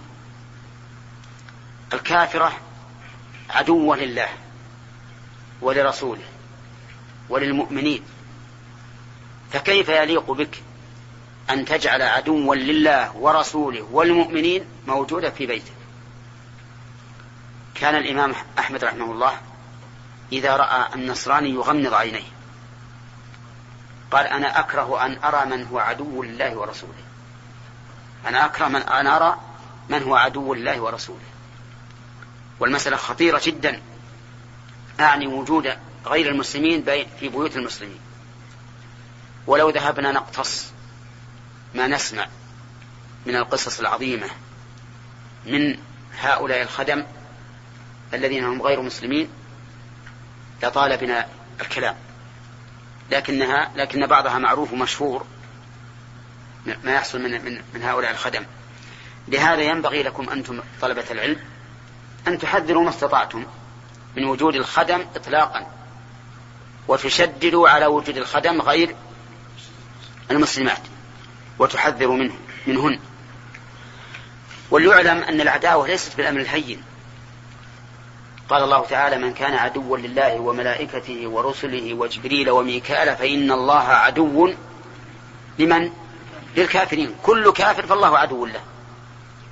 الكافرة 1.93 2.53
عدوة 3.51 3.97
لله 3.97 4.29
ولرسوله 5.61 6.25
وللمؤمنين. 7.29 8.03
فكيف 9.53 9.89
يليق 9.89 10.31
بك 10.31 10.63
أن 11.51 11.65
تجعل 11.65 12.03
عدوا 12.03 12.55
لله 12.55 13.17
ورسوله 13.17 13.89
والمؤمنين 13.93 14.65
موجودا 14.87 15.31
في 15.31 15.47
بيتك؟ 15.47 15.78
كان 17.81 17.95
الإمام 17.95 18.35
أحمد 18.59 18.85
رحمه 18.85 19.13
الله 19.13 19.41
إذا 20.33 20.57
رأى 20.57 20.95
النصراني 20.95 21.51
يغمض 21.51 21.95
عينيه. 21.95 22.29
قال 24.11 24.27
أنا 24.27 24.61
أكره 24.61 25.07
أن 25.07 25.19
أرى 25.25 25.47
من 25.47 25.67
هو 25.67 25.79
عدو 25.79 26.23
لله 26.23 26.57
ورسوله. 26.57 27.03
أنا 28.27 28.45
أكره 28.45 28.69
من 28.69 28.83
أن 28.83 29.07
أرى 29.07 29.41
من 29.89 30.03
هو 30.03 30.17
عدو 30.17 30.55
لله 30.55 30.81
ورسوله. 30.81 31.29
والمسألة 32.61 32.97
خطيرة 32.97 33.41
جدا. 33.45 33.83
أعني 35.01 35.27
وجود 35.27 35.77
غير 36.07 36.29
المسلمين 36.33 36.85
في 37.21 37.29
بيوت 37.29 37.57
المسلمين. 37.57 38.01
ولو 39.47 39.71
ذهبنا 39.71 40.13
نقتص 40.13 40.67
ما 41.75 41.87
نسمع 41.87 42.27
من 43.27 43.37
القصص 43.37 43.81
العظيمة 43.81 44.29
من 45.47 45.79
هؤلاء 46.21 46.63
الخدم 46.63 47.05
الذين 48.15 48.45
هم 48.45 48.63
غير 48.63 48.83
مسلمين 48.83 49.29
لطال 50.63 50.97
بنا 50.97 51.27
الكلام. 51.61 51.97
لكنها 53.11 53.71
لكن 53.77 54.07
بعضها 54.07 54.39
معروف 54.39 54.73
ومشهور 54.73 55.27
ما 56.85 56.93
يحصل 56.93 57.21
من 57.21 57.45
من, 57.45 57.63
من 57.75 57.83
هؤلاء 57.83 58.11
الخدم. 58.11 58.45
لهذا 59.29 59.63
ينبغي 59.63 60.03
لكم 60.03 60.31
أنتم 60.31 60.61
طلبة 60.81 61.05
العلم 61.11 61.37
أن 62.29 62.39
تحذروا 62.39 62.85
ما 62.85 62.91
استطعتم 62.91 63.47
من 64.17 64.25
وجود 64.25 64.55
الخدم 64.55 65.07
اطلاقا 65.17 65.67
وتشددوا 66.89 67.69
على 67.69 67.87
وجود 67.87 68.17
الخدم 68.17 68.61
غير 68.61 68.97
المسلمات 70.31 70.81
وتحذروا 71.59 72.17
منه 72.17 72.35
منهن. 72.67 73.01
وليعلم 74.71 75.23
أن 75.23 75.41
العداوة 75.41 75.87
ليست 75.87 76.17
بالأمر 76.17 76.41
الهين. 76.41 76.83
قال 78.49 78.63
الله 78.63 78.85
تعالى 78.85 79.19
من 79.19 79.35
كان 79.35 79.55
عدوا 79.55 79.99
لله 79.99 80.41
وملائكته 80.41 81.29
ورسله 81.29 81.95
وجبريل 81.95 82.51
وميكال 82.51 83.17
فإن 83.17 83.53
الله 83.53 83.83
عدو 83.83 84.53
لمن؟ 85.59 85.91
للكافرين. 86.57 87.15
كل 87.23 87.53
كافر 87.53 87.87
فالله 87.87 88.19
عدو 88.19 88.47
له. 88.47 88.61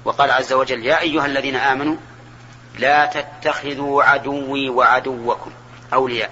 وقال 0.04 0.30
عز 0.30 0.52
وجل 0.52 0.86
يا 0.86 1.00
أيها 1.00 1.26
الذين 1.26 1.56
آمنوا 1.56 1.96
لا 2.78 3.06
تتخذوا 3.06 4.02
عدوي 4.02 4.68
وعدوكم 4.68 5.50
أولياء. 5.94 6.30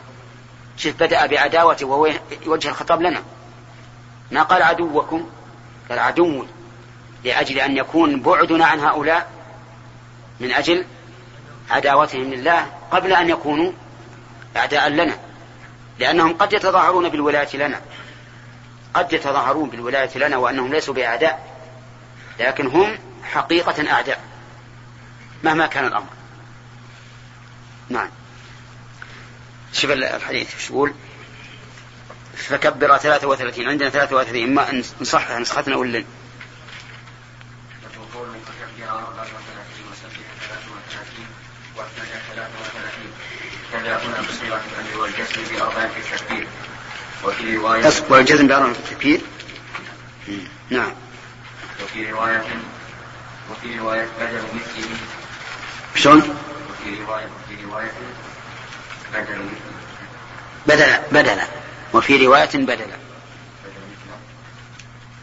شوف 0.77 0.95
بدأ 0.95 1.27
بعداوته 1.27 1.87
وهو 1.87 2.11
وجه 2.47 2.69
الخطاب 2.69 3.03
لنا. 3.03 3.23
ما 4.31 4.43
قال 4.43 4.63
عدوكم؟ 4.63 5.29
قال 5.91 5.99
عدو 5.99 6.45
لأجل 7.25 7.59
أن 7.59 7.77
يكون 7.77 8.21
بعدنا 8.21 8.67
عن 8.67 8.81
هؤلاء 8.81 9.31
من 10.41 10.53
أجل 10.53 10.85
عداوتهم 11.71 12.35
لله 12.35 12.67
قبل 12.91 13.13
أن 13.13 13.31
يكونوا 13.31 13.73
أعداء 14.57 14.89
لنا 14.89 15.19
لأنهم 15.99 16.35
قد 16.35 16.53
يتظاهرون 16.53 17.09
بالولاية 17.09 17.57
لنا 17.57 17.81
قد 18.95 19.13
يتظاهرون 19.13 19.69
بالولاية 19.69 20.19
لنا 20.19 20.37
وأنهم 20.37 20.73
ليسوا 20.73 20.95
بأعداء 20.95 21.55
لكن 22.41 22.67
هم 22.67 22.99
حقيقة 23.25 23.93
أعداء 23.93 24.21
مهما 25.45 25.67
كان 25.67 25.87
الأمر. 25.87 26.07
نعم. 27.89 28.09
شوف 29.73 29.91
الحديث 29.91 30.55
إيش 30.55 30.71
يقول؟ 30.71 30.95
فكبر 32.37 32.97
33 32.97 33.69
عندنا 33.69 33.91
33 33.91 34.43
إما 34.43 34.83
نصحح 35.01 35.31
نسختنا 35.31 35.77
ولا 35.77 36.05
هنا 43.89 44.21
بصيغة 44.29 44.63
والجزم 44.99 45.55
بأربعة 45.55 45.91
التكبير. 45.97 46.47
وفي 47.25 47.57
رواية 47.57 47.93
والجزم 48.09 48.47
بأربعة 48.47 48.71
التكبير؟ 48.71 49.21
نعم. 50.71 50.93
وفي 51.85 52.11
رواية 52.11 52.45
وفي 53.51 53.79
رواية 53.79 54.09
بدل 54.21 54.43
مثله. 54.55 54.97
شلون؟ 55.95 56.19
وفي 56.71 57.03
رواية 57.03 57.27
وفي 57.27 57.65
رواية 57.65 57.93
بدل 60.67 60.99
بدلا 61.13 61.47
وفي 61.93 62.27
رواية 62.27 62.51
بدلا 62.55 62.97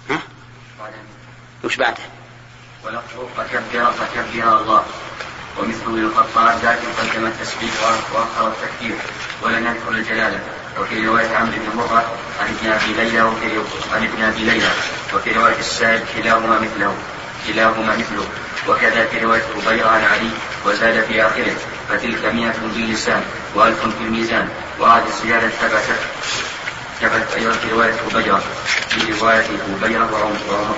ها؟ 0.10 0.20
وش 1.64 1.76
بعده؟ 1.76 2.04
ولفظه 2.84 3.28
فكبر 3.38 3.92
فكبر 3.92 4.62
الله. 4.62 4.86
ومثله 5.58 6.00
يقطع 6.00 6.54
ذات 6.62 6.80
قدم 7.00 7.26
التسبيح 7.26 7.72
وأخر 8.14 8.48
التكبير 8.48 8.96
ولم 9.42 9.66
يذكر 9.66 9.90
الجلالة. 9.90 10.40
وفي 10.80 11.08
رواية 11.08 11.36
عمرو 11.36 11.52
بن 11.52 11.78
مرة 11.78 12.06
عن 12.42 12.56
ابن 12.60 12.72
أبي 12.72 12.94
ليلى 12.94 13.22
وفي 13.22 13.46
عن 13.94 14.04
ابن 14.04 14.24
أبي 14.24 14.44
ليلى. 14.44 14.70
وفي 15.14 15.32
رواية 15.32 15.60
السائل 15.60 16.02
كلاهما 16.16 16.60
مثله. 16.60 16.96
كلاهما 17.48 17.96
مثله. 17.96 18.26
وكذا 18.68 19.06
في 19.06 19.20
رواية 19.20 19.44
ربيع 19.58 19.88
عن 19.88 20.04
علي 20.06 20.30
وزاد 20.66 21.04
في 21.04 21.22
آخره. 21.26 21.56
فتلك 21.90 22.26
مئة 22.26 22.54
باللسان 22.74 23.24
وألف 23.56 23.80
في 23.80 24.04
الميزان 24.04 24.50
وهذه 24.80 25.08
الزيادة 25.08 25.48
ثبتت 25.50 26.00
ثبتت 27.02 27.34
أيضا 27.36 27.52
في 27.52 27.72
رواية 27.72 27.94
أبيرة 28.12 28.42
في 28.90 29.14
رواية 29.22 29.46
أبيرة 29.82 30.32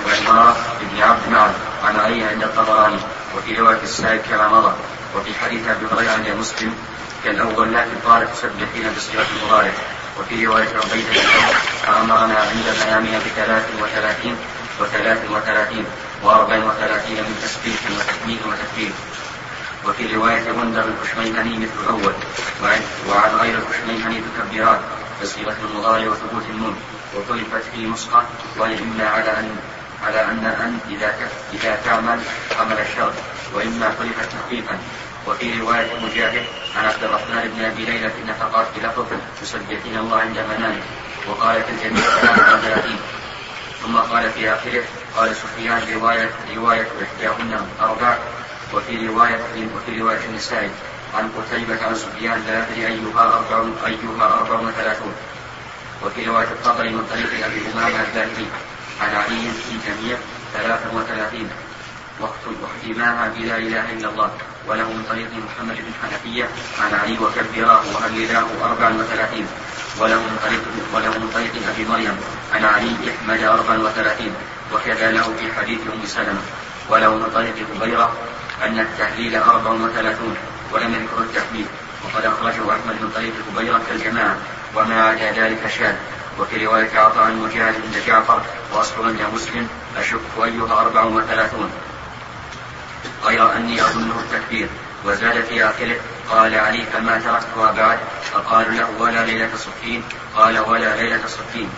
وعمارة 0.05 0.55
بن 0.81 1.01
عبد 1.01 1.29
معن 1.31 1.53
عن 1.83 1.99
علي 1.99 2.23
عند 2.23 2.43
الطبراني. 2.43 2.99
وفي 3.37 3.55
رواية 3.55 3.83
السائب 3.83 4.21
كما 4.29 4.47
مضى 4.47 4.73
وفي 5.15 5.33
حديث 5.33 5.67
أبي 5.67 5.85
هريرة 5.91 6.11
عند 6.11 6.27
مسلم 6.27 6.75
كالأول 7.23 7.73
لكن 7.73 7.95
قال 8.05 8.33
تسبحين 8.33 8.93
بصيغة 8.97 9.25
المضارع 9.37 9.71
وفي 10.19 10.45
رواية 10.45 10.67
عبيدة 10.67 11.21
فأمرنا 11.83 12.39
عند 12.39 12.65
منامنا 12.85 13.17
بثلاث 13.17 13.65
وثلاثين 13.81 14.35
وثلاث 14.79 15.31
وثلاثين 15.31 15.85
وأربع 16.23 16.57
وثلاثين 16.57 17.17
من 17.17 17.39
تسبيح 17.43 17.79
وتكميل 17.99 18.39
وتكبير. 18.47 18.91
وفي 19.87 20.15
رواية 20.15 20.51
غندر 20.51 20.83
الكشميهني 20.83 21.57
مثل 21.57 21.71
الأول 21.83 22.13
وعن 23.09 23.35
غير 23.41 23.57
الكشميهني 23.57 24.21
تكبيرات 24.37 24.79
بصيغة 25.21 25.55
المضارع 25.69 26.07
وثبوت 26.07 26.43
النون. 26.49 26.75
وخلفت 27.15 27.63
في 27.73 27.87
نسخة 27.87 28.23
وإما 28.57 29.07
على 29.07 29.39
أن 29.39 29.55
على 30.07 30.21
أن 30.21 30.45
أن 30.45 30.79
إذا 30.89 31.15
إذا 31.53 31.79
تعمل 31.85 32.19
عمل 32.59 32.79
الشر 32.79 33.13
وإما 33.53 33.93
خلفت 33.99 34.31
تخفيفا. 34.31 34.77
وفي 35.27 35.59
رواية 35.59 35.99
مجاهد 36.03 36.45
عن 36.77 36.85
عبد 36.85 37.03
الرحمن 37.03 37.53
بن 37.55 37.65
أبي 37.65 37.85
ليلى 37.85 38.09
في 38.09 38.21
النفقات 38.21 38.67
بلفظ 38.75 39.05
تسبحين 39.41 39.97
الله 39.97 40.19
عند 40.19 40.37
وقال 41.27 41.63
في 41.63 41.69
الجميع 41.71 42.03
33 42.03 42.99
ثم 43.83 43.97
قال 43.97 44.29
في 44.31 44.53
آخره 44.53 44.83
قال 45.17 45.35
سفيان 45.35 45.81
رواية 45.93 46.29
رواية 46.55 46.87
إحداهن 47.03 47.67
أربع. 47.81 48.17
وفي 48.73 49.07
رواية 49.07 49.39
وفي 49.75 49.99
رواية 49.99 50.25
النسائي 50.25 50.69
عن 51.13 51.31
قتيبة 51.37 51.85
عن 51.85 51.95
سفيان 51.95 52.43
لا 52.47 52.63
أدري 52.63 52.87
أيها 52.87 53.23
أربع 53.23 53.69
أيها 53.85 54.39
أربع 54.39 54.59
وثلاثون. 54.59 55.13
وفي 56.05 56.25
رواية 56.25 56.47
الطبري 56.47 56.89
من 56.89 57.07
طريق 57.11 57.45
أبي 57.45 57.61
أمامة 57.73 58.03
الباهلي 58.03 58.45
عن 59.03 59.15
علي 59.15 59.43
في 59.51 59.71
الجميع 59.75 60.17
ثلاثا 60.53 60.89
وثلاثين. 60.93 61.49
واختماها 62.21 63.27
بلا 63.35 63.57
إله 63.57 63.85
إلا 63.93 64.09
الله. 64.09 64.31
وله 64.67 64.83
من 64.83 65.03
طريق 65.09 65.31
محمد 65.47 65.75
بن 65.75 65.93
حنفية 66.01 66.45
عن 66.79 66.91
علي 66.99 67.17
وكبره 67.19 67.83
وهللاه 67.93 68.47
أربعا 68.63 68.89
وثلاثين. 68.99 69.47
وله 69.99 70.15
من 70.15 70.35
طريق 70.43 70.63
وله 70.93 71.09
من 71.19 71.29
طريق 71.33 71.53
أبي 71.69 71.83
مريم 71.85 72.15
عن 72.53 72.65
علي 72.65 72.95
أحمد 73.11 73.43
أربعا 73.43 73.77
وثلاثين. 73.77 74.33
وكذا 74.73 75.11
له 75.11 75.27
في 75.39 75.45
حديث 75.53 75.81
أم 75.93 76.05
سلمة. 76.05 76.41
وله 76.89 77.11
من 77.15 77.29
طريق 77.33 77.55
هبيرة 77.75 78.17
أن 78.63 78.79
التهليل 78.79 79.35
أربع 79.35 79.71
وثلاثون. 79.71 80.35
ولم 80.71 80.93
يذكر 80.93 81.17
التحليل 81.17 81.65
وقد 82.03 82.25
أخرجه 82.25 82.63
أحمد 82.71 82.95
من 83.01 83.11
طريق 83.15 83.33
هبيرة 83.51 83.81
كالجماعة. 83.89 84.37
وما 84.75 85.03
عدا 85.03 85.31
ذلك 85.31 85.67
شاذ. 85.67 85.95
وفي 86.39 86.65
رواية 86.65 86.99
عطاء 86.99 87.31
مجاهد 87.31 87.73
بن 87.73 87.99
جعفر 88.07 88.41
وأصل 88.73 89.07
عند 89.07 89.21
مسلم 89.33 89.67
أشك 89.97 90.19
أيها 90.43 90.81
أربع 90.81 91.03
وثلاثون. 91.03 91.71
غير 93.23 93.55
أني 93.55 93.81
أظنه 93.81 94.19
التكبير. 94.19 94.67
وزاد 95.05 95.43
في 95.43 95.65
آخره 95.65 95.95
قال 96.29 96.55
علي 96.55 96.85
فما 96.93 97.19
تركتها 97.19 97.71
بعد 97.71 97.99
فقالوا 98.33 98.71
له 98.71 98.89
ولا 98.99 99.25
ليلة 99.25 99.49
صفين. 99.55 100.03
قال 100.35 100.59
ولا 100.59 100.95
ليلة 100.95 101.27
صفين. 101.27 101.69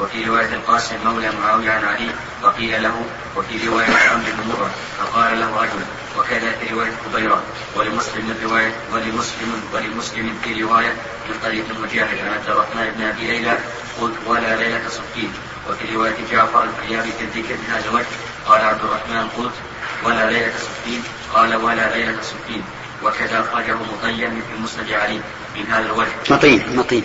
وفي 0.00 0.24
رواية 0.24 0.54
القاسم 0.54 0.96
مولى 1.04 1.30
معاوية 1.42 1.70
عن 1.70 1.84
علي 1.84 2.10
وقيل 2.42 2.82
له 2.82 3.04
وفي 3.36 3.68
رواية 3.68 3.86
عمرو 4.10 4.32
بن 4.38 4.48
مرة 4.48 4.70
فقال 4.98 5.40
له 5.40 5.62
رجل 5.62 5.84
وكذا 6.18 6.50
في 6.52 6.74
رواية 6.74 6.92
كبيرة 7.06 7.42
ولمسلم 7.76 8.24
من 8.26 8.36
رواية 8.44 8.72
ولمسلم 8.92 9.62
ولمسلم 9.74 10.38
في 10.44 10.62
رواية 10.62 10.92
من 11.28 11.34
طريق 11.42 11.64
مجاهد 11.82 12.18
عن 12.18 12.32
عبد 12.32 12.48
الرحمن 12.48 12.90
بن 12.96 13.04
أبي 13.04 13.26
ليلى 13.26 13.58
قلت 14.00 14.14
ولا 14.26 14.56
ليلة 14.56 14.88
صفين 14.88 15.32
وفي 15.70 15.94
رواية 15.94 16.14
جعفر 16.32 16.64
الفيابي 16.64 17.12
في 17.12 17.24
الذكر 17.24 17.54
من 17.54 17.70
هذا 17.74 17.88
الوجه 17.88 18.06
قال 18.46 18.60
عبد 18.60 18.80
الرحمن 18.84 19.28
قلت 19.28 19.54
ولا 20.04 20.30
ليلة 20.30 20.52
صفين 20.58 21.02
قال 21.34 21.56
ولا 21.56 21.96
ليلة 21.96 22.22
صفين 22.22 22.62
وكذا 23.02 23.40
أخرجه 23.40 23.74
مطيم 23.74 24.42
في 24.50 24.62
مسند 24.62 24.92
علي 24.92 25.20
من 25.56 25.66
هذا 25.66 25.86
الوجه. 25.86 26.08
مطين 26.30 26.76
مطين 26.76 27.04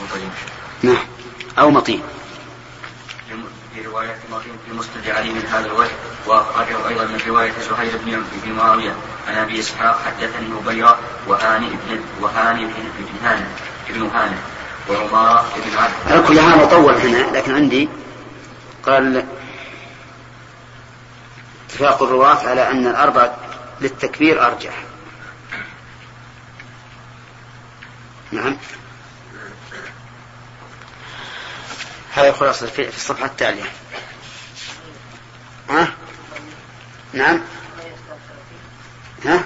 مطيم 0.00 0.30
نعم. 0.82 1.06
أو 1.58 1.70
مطين 1.70 2.02
في 3.74 3.82
رواية 3.82 4.14
في 4.66 4.72
مسند 4.72 5.08
علي 5.08 5.32
من 5.32 5.46
هذا 5.46 5.66
الوجه 5.66 5.90
وأخرجه 6.26 6.88
أيضا 6.88 7.04
من 7.04 7.20
رواية 7.28 7.52
زهير 7.52 7.96
بن 8.04 8.24
بن 8.44 8.52
معاوية 8.52 8.96
عن 9.28 9.34
أبي 9.34 9.60
إسحاق 9.60 10.00
حدثني 10.06 10.58
هبيرة 10.58 10.98
وهاني 11.26 11.68
بن 11.68 12.00
وهاني 12.20 12.64
بن 12.64 12.72
هاني 13.24 13.44
بن 13.88 14.06
هاني 14.06 14.36
وعمارة 14.90 15.44
بن 15.56 15.78
عبد. 15.78 15.92
على 16.06 16.22
كل 16.22 16.40
حال 16.40 16.58
مطول 16.58 16.94
هنا 16.94 17.36
لكن 17.36 17.54
عندي 17.54 17.88
قال 18.86 19.24
اتفاق 21.68 22.02
الرواة 22.02 22.48
على 22.48 22.70
أن 22.70 22.86
الأربع 22.86 23.32
للتكبير 23.80 24.46
أرجح. 24.46 24.84
نعم. 28.32 28.56
هذا 32.14 32.32
خلاصة 32.32 32.66
في 32.66 32.90
في 32.90 32.96
الصفحة 32.96 33.26
التالية. 33.26 33.64
ها؟ 35.70 35.94
نعم. 37.12 37.40
ها؟ 39.24 39.44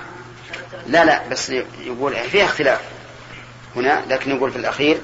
لا 0.86 1.04
لا 1.04 1.28
بس 1.28 1.50
يقول 1.80 2.30
فيها 2.30 2.44
اختلاف 2.44 2.80
هنا 3.76 4.04
لكن 4.08 4.36
يقول 4.36 4.50
في 4.50 4.58
الأخير 4.58 5.00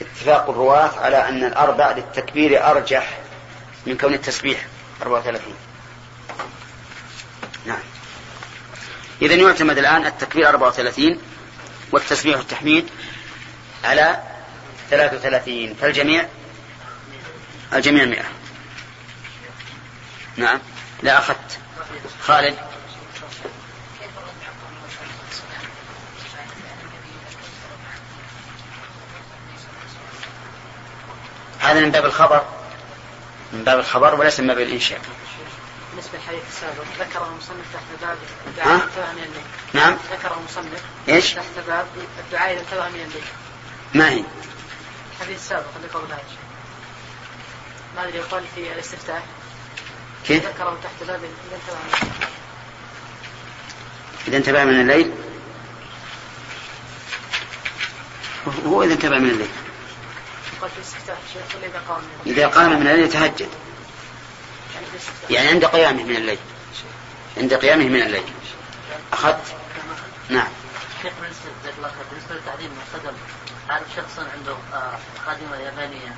اتفاق 0.00 0.50
الرواة 0.50 0.98
على 0.98 1.28
أن 1.28 1.44
الأربع 1.44 1.90
للتكبير 1.90 2.70
أرجح 2.70 3.18
من 3.86 3.96
كون 3.96 4.14
التسبيح 4.14 4.66
34 5.02 5.54
نعم. 7.66 7.78
إذا 9.22 9.34
يعتمد 9.34 9.78
الآن 9.78 10.06
التكبير 10.06 10.48
34 10.48 11.18
والتسبيح 11.92 12.36
والتحميد 12.36 12.88
على 13.84 14.22
33 14.90 15.74
فالجميع؟ 15.74 16.26
الجميع 17.72 18.04
100 18.04 18.22
نعم. 20.36 20.60
لا 21.02 21.18
أخذت. 21.18 21.58
خالد؟ 22.20 22.58
هذا 31.58 31.80
من 31.80 31.90
باب 31.90 32.04
الخبر؟ 32.04 32.44
من 33.52 33.64
باب 33.64 33.78
الخبر 33.78 34.14
وليس 34.14 34.40
من 34.40 34.46
باب 34.46 34.58
الإنشاء. 34.58 35.00
بالنسبة 35.90 36.18
للحديث 36.18 36.42
السابق 36.48 36.84
ذكر 36.98 37.26
المصنف 37.26 37.74
تحت 37.74 37.84
باب؟ 38.02 38.16
الدعاء 38.46 39.14
من 39.16 39.22
الليل 39.22 39.42
نعم. 39.72 39.96
ذكر 40.12 40.36
المصنف 40.36 40.82
إيش؟ 41.08 41.34
تحت 41.34 41.44
باب 41.66 41.86
الدعاء 42.26 42.52
إذا 42.52 42.60
انتبه 42.60 42.88
من 42.88 43.00
الليل 43.00 43.24
ما 43.94 44.10
هي؟ 44.10 44.24
الحديث 45.20 45.38
السابق 45.38 45.66
اللي 45.76 45.88
قبلها 45.88 46.18
ما 47.96 48.04
أدري 48.04 48.18
يقال 48.18 48.44
في 48.54 48.72
الاستفتاح 48.72 49.22
كيف؟ 50.26 50.46
ذكره 50.46 50.78
تحت 50.82 51.08
باب 51.08 51.20
إذا 51.24 51.56
انتبه. 51.56 51.84
من 51.84 52.00
الليل 52.00 52.30
إذا 54.28 54.36
انتبه 54.36 54.64
من 54.64 54.80
الليل؟ 54.80 55.12
هو 58.66 58.82
إذا 58.82 58.92
انتبه 58.92 59.18
من 59.18 59.30
الليل. 59.30 59.48
قال 60.60 60.70
في 60.70 60.76
الاستفتاح 60.76 61.18
إذا 61.62 61.82
قام. 61.88 62.00
من 62.00 62.20
الليل 62.26 62.38
إذا 62.38 62.48
قام 62.48 62.80
من 62.80 62.86
الليل 62.86 63.04
يتهجد. 63.04 63.48
يعني 64.74 64.86
يعني 65.30 65.48
عند 65.48 65.64
قيامه 65.64 66.02
من 66.02 66.16
الليل. 66.16 66.38
عند 67.36 67.54
قيامه 67.54 67.84
من 67.84 68.02
الليل. 68.02 68.24
أخذت؟ 69.12 69.56
نعم. 70.28 70.48
بالنسبة 72.10 72.34
للتعليم 72.34 72.70
أعرف 73.70 73.86
شخصا 73.96 74.28
عنده 74.36 74.52
آه، 74.74 74.98
خادمة 75.26 75.56
يابانية 75.56 76.14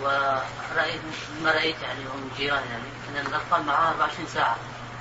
ورأيت 0.00 1.00
ما 1.42 1.50
رأيت 1.50 1.82
يعني 1.82 2.00
هم 2.04 2.30
جيران 2.36 2.62
يعني 2.70 3.20
أن 3.20 3.26
الأطفال 3.26 3.62
معها 3.66 3.90
24 3.90 4.26
ساعة 4.26 4.56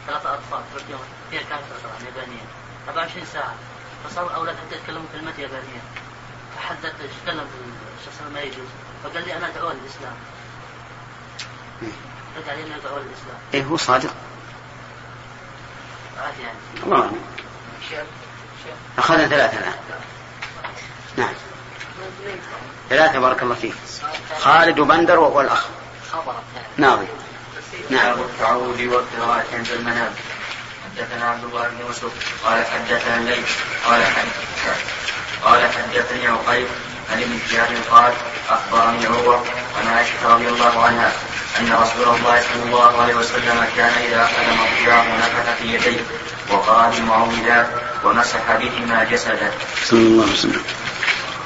ثلاثة 0.08 0.34
أطفال 0.34 0.62
تركيهم 0.74 1.00
فيها 1.30 1.42
كافة 1.42 1.66
طبعا 1.84 2.10
يابانية. 2.10 2.42
24 2.88 3.26
ساعة. 3.26 3.56
فصار 4.06 4.28
الأولاد 4.28 4.56
حتى 4.56 4.76
يتكلموا 4.76 5.06
كلمات 5.14 5.40
يابانية. 5.40 5.82
فحدثت 6.56 6.96
يتكلم 7.00 7.48
الشخص 8.00 8.22
ما 8.34 8.40
يجوز 8.42 8.68
فقال 9.04 9.26
لي 9.26 9.38
أنا 9.38 9.48
أدعو 9.48 9.70
للإسلام. 9.70 10.16
رد 12.38 12.50
علي 12.50 12.64
أنه 12.64 12.76
أدعو 12.76 12.98
للإسلام. 12.98 13.38
إيه 13.54 13.64
هو 13.64 13.78
صادق؟ 13.78 14.14
عادي 16.18 16.42
يعني. 16.42 16.58
الله 16.84 17.12
أخذنا 18.98 19.28
ثلاثة 19.28 19.60
الآن. 19.60 19.74
نعم. 21.18 21.34
ثلاثة 22.90 23.20
بارك 23.20 23.44
الله 23.44 23.56
فيك. 23.56 23.74
خالد 24.40 24.80
وبندر 24.80 25.20
والأخ 25.20 25.66
ناظم 26.78 27.06
نعم. 27.90 28.16
باب 28.16 28.20
التعوذ 28.20 28.88
والقراءة 28.88 29.46
عند 29.54 29.68
المنام. 29.70 30.14
حدثنا 30.86 31.26
عبد 31.30 31.44
الله 31.44 31.68
بن 31.68 31.86
يوسف. 31.88 32.12
قال 32.46 32.66
حدثنا 32.66 33.18
الليل 33.18 33.44
قال 33.86 34.04
قال 35.46 35.62
حدثني 35.62 36.28
عقيل 36.28 36.68
عن 37.12 37.22
ابن 37.22 37.40
شهاب 37.52 37.68
قال 37.92 38.14
أخبرني 38.50 39.06
عروة 39.06 39.44
عن 39.80 39.88
عائشة 39.88 40.34
رضي 40.34 40.48
الله 40.48 40.84
عنها 40.84 41.12
أن 41.60 41.74
رسول 41.74 42.16
الله 42.16 42.42
صلى 42.42 42.64
الله 42.66 43.02
عليه 43.02 43.16
وسلم 43.16 43.66
كان 43.78 43.94
إذا 44.08 44.24
أخذ 44.24 44.44
مضجعه 44.54 45.18
نفث 45.18 45.58
في 45.62 45.74
يديه 45.74 46.02
وقرا 46.52 46.90
بالمعوذات 46.90 47.68
ومسح 48.04 48.56
بهما 48.60 49.04
جسده. 49.04 49.52
صلى 49.86 50.00
الله 50.00 50.24
عليه 50.24 50.34
وسلم. 50.34 50.64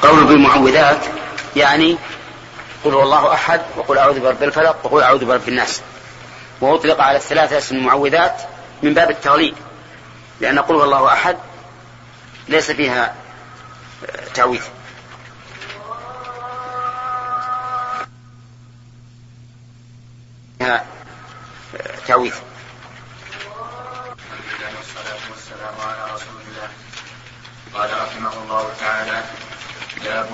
قول 0.05 0.23
بالمعوذات 0.23 1.05
يعني 1.55 1.97
قل 2.83 2.93
هو 2.93 3.03
الله 3.03 3.33
أحد 3.33 3.61
وقل 3.77 3.97
أعوذ 3.97 4.19
برب 4.19 4.43
الفلق 4.43 4.77
وقل 4.83 5.03
أعوذ 5.03 5.25
برب 5.25 5.49
الناس. 5.49 5.81
وأطلق 6.61 7.01
على 7.01 7.17
الثلاثة 7.17 7.57
اسم 7.57 7.75
المعوذات 7.75 8.41
من 8.83 8.93
باب 8.93 9.09
التغليب 9.09 9.55
لأن 10.41 10.59
قل 10.59 10.75
هو 10.75 10.83
الله 10.83 11.13
أحد 11.13 11.37
ليس 12.47 12.71
فيها 12.71 13.15
آه، 14.05 14.27
تعويذ. 14.33 14.61
لله 24.59 24.77
والصلاة 24.77 25.19
والسلام 25.31 25.75
على 25.79 26.13
رسول 26.13 26.41
الله. 26.47 26.69
قال 27.73 27.89
رحمه 28.07 28.43
الله 28.43 28.69
تعالى 28.79 29.23
باب 30.05 30.29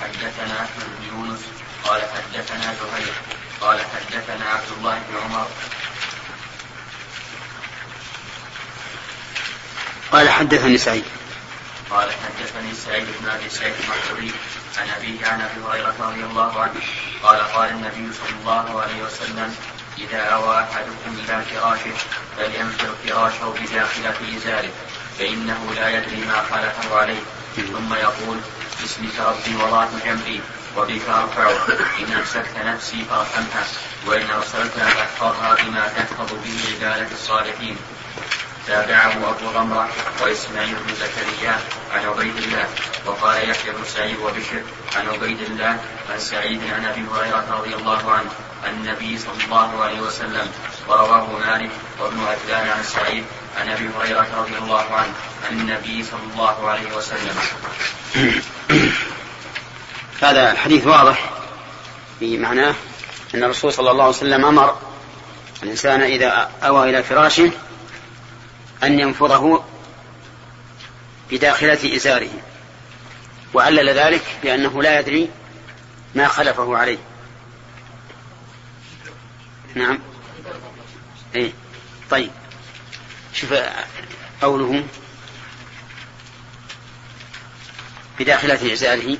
حدثنا 0.00 0.54
أحمد 0.64 0.86
بن 0.98 1.06
يونس 1.08 1.40
قال 1.84 2.02
حدثنا 2.02 2.74
زهير 2.74 3.14
قال 3.60 3.80
حدثنا 3.80 4.44
عبد 4.44 4.70
الله 4.78 4.98
بن 5.08 5.16
عمر. 5.24 5.46
قال 10.12 10.30
حدثني 10.30 10.78
سعيد. 10.78 11.04
قال 11.90 12.10
حدثني 12.10 12.74
سعيد 12.74 13.06
بن 13.20 13.28
أبي 13.28 13.48
سعيد 13.48 13.74
المقبري 13.74 14.32
عن 14.78 14.88
أبيه 14.90 15.26
عن 15.26 15.40
أبي 15.40 15.60
هريرة 15.68 15.94
رضي 16.00 16.24
الله 16.24 16.60
عنه 16.60 16.80
قال 17.22 17.40
قال 17.40 17.70
النبي 17.70 18.12
صلى 18.12 18.36
الله 18.40 18.82
عليه 18.82 19.02
وسلم 19.02 19.56
إذا 19.98 20.20
أوى 20.20 20.60
أحدكم 20.60 21.18
إلى 21.24 21.42
فراشه 21.42 21.96
فلينفر 22.36 22.94
فراشه 23.06 23.54
بداخله 23.60 24.36
إزاره 24.36 24.70
فإنه 25.18 25.72
لا 25.76 25.88
يدري 25.90 26.24
ما 26.24 26.42
خلفه 26.42 26.96
عليه. 26.96 27.20
ثم 27.56 27.94
يقول 27.94 28.38
باسمك 28.80 29.20
ربي 29.20 29.56
وضعت 29.56 29.88
جنبي 30.04 30.40
وبك 30.76 31.08
أرفع. 31.08 31.50
إن 31.98 32.12
أمسكت 32.12 32.56
نفسي 32.64 33.04
فأرحمها 33.04 33.64
وإن 34.06 34.30
ارسلتها 34.30 34.88
فأحفظها 34.90 35.54
بما 35.54 35.88
تحفظ 35.88 36.32
به 36.32 36.86
عباده 36.86 37.08
الصالحين. 37.12 37.76
تابعه 38.66 39.30
أبو 39.30 39.46
غمرة 39.46 39.88
وإسماعيل 40.22 40.74
بن 40.74 40.94
زكريا 40.94 41.58
عن 41.92 42.06
عبيد 42.06 42.36
الله 42.36 42.68
وقال 43.06 43.50
يحيى 43.50 43.72
بن 43.72 43.84
سعيد 43.84 44.18
وبشر 44.18 44.62
عن 44.96 45.08
عبيد 45.08 45.40
الله 45.40 45.78
عن 46.10 46.18
سعيد 46.18 46.60
عن 46.72 46.84
أبي 46.84 47.04
هريرة 47.14 47.46
رضي 47.50 47.74
الله 47.74 48.12
عنه 48.12 48.30
عن 48.64 48.74
النبي 48.74 49.18
صلى 49.18 49.44
الله 49.44 49.84
عليه 49.84 50.00
وسلم 50.00 50.50
ورواه 50.88 51.38
مالك 51.46 51.70
وابن 52.00 52.26
عجلان 52.26 52.68
عن 52.68 52.82
سعيد 52.82 53.24
عن 53.56 53.68
أبي 53.68 53.88
هريرة 53.98 54.26
رضي 54.36 54.58
الله 54.58 54.84
عنه 54.84 55.14
عن 55.50 55.60
النبي 55.60 56.04
صلى 56.04 56.20
الله 56.32 56.70
عليه 56.70 56.96
وسلم. 56.96 57.36
هذا 60.22 60.52
الحديث 60.52 60.86
واضح 60.86 61.30
في 62.20 62.38
معناه 62.38 62.74
أن 63.34 63.44
الرسول 63.44 63.72
صلى 63.72 63.90
الله 63.90 64.04
عليه 64.04 64.14
وسلم 64.16 64.44
أمر 64.44 64.78
الإنسان 65.62 66.02
إذا 66.02 66.50
أوى 66.62 66.90
إلى 66.90 67.02
فراشه 67.02 67.50
أن 68.82 69.00
ينفضه 69.00 69.62
بداخلة 71.30 71.96
إزاره 71.96 72.30
وعلل 73.54 73.90
ذلك 73.90 74.22
بأنه 74.42 74.82
لا 74.82 75.00
يدري 75.00 75.30
ما 76.14 76.28
خلفه 76.28 76.76
عليه. 76.76 76.98
نعم. 79.74 79.98
إيه. 81.34 81.52
طيب. 82.10 82.30
شوف 83.36 83.54
قوله 84.42 84.84
بداخلة 88.18 88.72
إزاره 88.72 89.18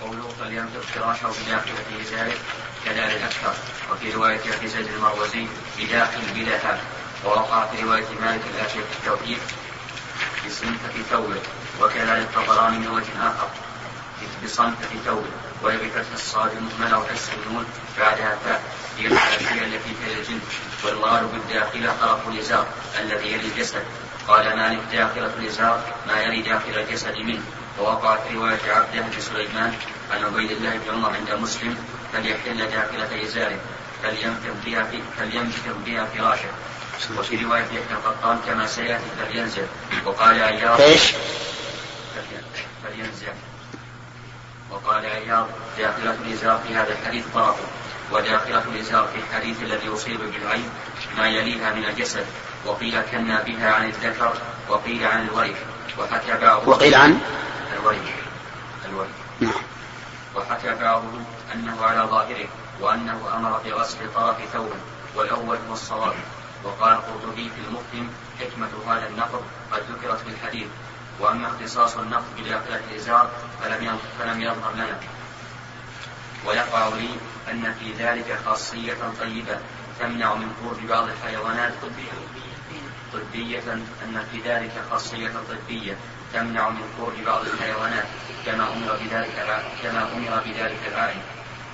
قوله 0.00 0.28
فلينفق 0.40 0.80
فراشه 0.80 1.28
بداخلة 1.42 2.00
إزاره 2.02 2.34
كذلك 2.84 3.22
أكثر 3.22 3.54
وفي 3.92 4.12
رواية 4.12 4.40
أبي 4.54 4.68
زيد 4.68 4.86
المروزي 4.86 5.46
بداخل 5.78 6.20
بلا 6.34 6.78
ووقع 7.24 7.66
في 7.66 7.82
رواية 7.82 8.06
مالك 8.20 8.42
الآتية 8.54 8.80
في 8.80 8.98
التوحيد 8.98 9.38
بصنفة 10.46 11.02
ثوبه 11.10 11.40
وكذلك 11.80 12.28
الطبراني 12.28 12.78
من 12.78 12.88
وجه 12.88 13.28
آخر 13.28 13.48
بصنفة 14.44 14.98
ثوبه 15.04 15.30
وهي 15.62 15.76
بفتح 15.76 16.12
الصاد 16.14 16.50
المهملة 16.52 16.98
وكسر 16.98 17.32
النون 17.46 17.66
بعدها 17.98 18.38
فاء 18.44 18.62
هي 18.98 19.06
الحنفية 19.06 19.62
التي 19.62 19.94
في 19.94 20.20
الجلد 20.20 20.40
والغالب 20.84 21.32
بالداخلة 21.32 21.96
طرف 22.00 22.28
الإزار 22.28 22.66
الذي 23.00 23.32
يلي 23.32 23.48
الجسد. 23.48 23.82
قال 24.28 24.56
مالك 24.56 24.80
داخلة 24.92 25.30
الإزار 25.38 25.82
ما 26.06 26.22
يلي 26.22 26.42
داخل 26.42 26.78
الجسد 26.78 27.16
منه. 27.16 27.42
ووقع 27.78 28.16
في 28.16 28.34
رواية 28.34 28.72
عبده 28.72 29.00
بن 29.00 29.20
سليمان 29.20 29.74
عن 30.10 30.24
عبيد 30.24 30.50
الله 30.50 30.70
بن 30.70 30.94
عمر 30.94 31.10
عند 31.10 31.30
مسلم 31.30 31.76
فليحل 32.12 32.70
داخلة 32.70 33.22
إزاره 33.24 33.58
فلينفر 34.02 34.52
بها 34.66 34.82
في 34.82 35.00
فلينفر 35.18 35.72
بها 35.86 36.04
فراشه. 36.04 36.48
وفي 37.18 37.44
رواية 37.44 37.64
يحيى 37.64 37.92
القطان 37.92 38.40
كما 38.46 38.66
سيأتي 38.66 39.04
فلينزل. 39.20 39.66
وقال 40.04 40.42
عياض 40.42 40.80
إيش؟ 40.80 41.12
فلينزل. 42.84 43.26
وقال 44.70 45.06
عياض 45.06 45.48
داخلة 45.78 46.16
الإزار 46.26 46.60
في 46.68 46.74
هذا 46.74 46.92
الحديث 46.92 47.24
طرف. 47.34 47.56
وداخلة 48.12 48.62
الإزار 48.74 49.08
في 49.08 49.18
الحديث 49.18 49.62
الذي 49.62 49.88
أصيب 49.88 50.20
بالعين 50.20 50.70
ما 51.18 51.28
يليها 51.28 51.72
من 51.72 51.84
الجسد 51.84 52.26
وقيل 52.66 53.00
كنا 53.00 53.42
بها 53.42 53.72
عن 53.72 53.88
الذكر 53.88 54.32
وقيل 54.68 55.04
عن 55.04 55.28
الورث 55.28 55.56
وحكى 55.98 56.38
بعض 56.38 56.68
وقيل 56.68 56.94
عن؟ 56.94 57.20
الورث 57.72 58.08
الورث 58.88 59.08
نعم. 59.40 59.62
وحكى 60.36 60.74
بعضهم 60.74 61.24
أنه 61.54 61.84
على 61.84 62.00
ظاهره 62.00 62.48
وأنه 62.80 63.20
أمر 63.36 63.60
بغسل 63.64 63.98
طرف 64.14 64.36
ثوب 64.52 64.72
والأول 65.14 65.58
هو 65.68 65.72
الصواب. 65.72 66.14
وقال 66.64 66.92
القرطبي 66.92 67.50
في 67.50 67.60
المفهم 67.68 68.10
حكمة 68.40 68.94
هذا 68.94 69.08
النقض 69.08 69.42
قد 69.72 69.82
ذكرت 69.90 70.18
في 70.20 70.28
الحديث 70.28 70.66
وأما 71.20 71.48
اختصاص 71.48 71.96
النقض 71.96 72.24
بداخلة 72.38 72.80
الإزار 72.90 73.30
فلم 73.62 73.98
فلم 74.18 74.40
يظهر 74.40 74.72
لنا. 74.74 75.00
ويقع 76.46 76.88
لي 76.88 77.08
أن 77.50 77.74
في 77.80 77.92
ذلك 77.92 78.38
خاصية 78.46 78.96
طيبة 79.20 79.58
تمنع 80.00 80.34
من 80.34 80.54
خروج 80.60 80.90
بعض 80.90 81.08
الحيوانات 81.08 81.72
طبية. 81.82 82.12
أن 84.04 84.24
في 84.32 84.40
ذلك 84.40 84.72
خاصية 84.90 85.30
طبية 85.48 85.96
تمنع 86.34 86.68
من 86.68 86.82
خروج 86.98 87.14
بعض 87.26 87.44
الحيوانات 87.46 88.04
كما 88.46 88.72
أمر 88.72 88.98
بذلك 89.04 89.62
كما 89.82 90.02
أمر 90.02 90.42
بذلك 90.46 90.78
العائل 90.92 91.20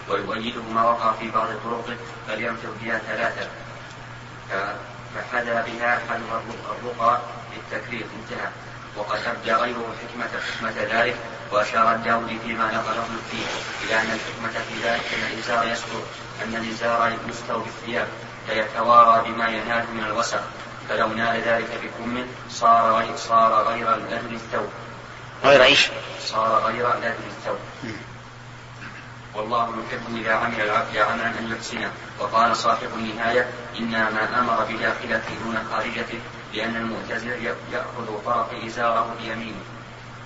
ويؤيده 0.09 0.63
ما 0.63 0.85
وقع 0.85 1.13
في 1.13 1.31
بعض 1.31 1.49
طرقه 1.65 1.97
فلينفر 2.29 2.69
بها 2.83 2.99
ثلاثة. 2.99 3.49
فحدا 5.15 5.65
بها 5.67 6.01
حلها 6.09 6.43
الرقى 6.71 7.21
للتكرير. 7.57 8.07
انتهى. 8.21 8.49
وقد 8.97 9.21
أبدى 9.27 9.53
غيره 9.53 9.95
حكمة 10.03 10.41
حكمة 10.41 10.83
ذلك 10.83 11.17
وأشار 11.53 11.95
الداودي 11.95 12.39
فيما 12.39 12.67
نقله 12.67 13.05
فيه 13.31 13.47
إلى 13.85 14.01
أن 14.01 14.07
الحكمة 14.07 14.65
في 14.65 14.89
ذلك 14.89 15.05
أن 15.15 15.33
الإزار 15.33 15.73
يسقط 15.73 16.05
أن 16.45 16.55
الإزار 16.55 17.19
يستر 17.29 17.59
بالثياب 17.59 18.09
فيتوارى 18.47 19.31
بما 19.31 19.49
ينال 19.49 19.85
من 19.95 20.05
الوسخ 20.05 20.41
فلو 20.89 21.09
نال 21.09 21.43
ذلك 21.43 21.81
بكم 21.83 22.27
صار 22.51 22.93
غير 22.93 23.17
صار 23.17 23.69
غير 23.69 23.97
لذن 23.97 24.35
الثوب. 24.35 24.69
غير 25.45 25.63
إيش؟ 25.63 25.91
صار 26.21 26.63
غير 26.67 26.89
لذن 26.89 27.31
الثوب. 27.31 27.59
والله 29.35 29.63
يحب 29.63 30.17
إذا 30.17 30.35
عمل 30.35 30.61
العبد 30.61 30.97
عملا 30.97 31.27
أن 31.27 31.53
يحسنه. 31.57 31.91
وقال 32.21 32.57
صاحب 32.57 32.89
النهاية 32.95 33.51
إنما 33.79 34.39
أمر 34.39 34.65
بداخلته 34.65 35.35
دون 35.45 35.59
خارجته 35.71 36.19
لأن 36.55 36.77
المعتزل 36.77 37.53
يأخذ 37.73 38.25
طرف 38.25 38.47
إزاره 38.67 39.15
بيمينه. 39.21 39.72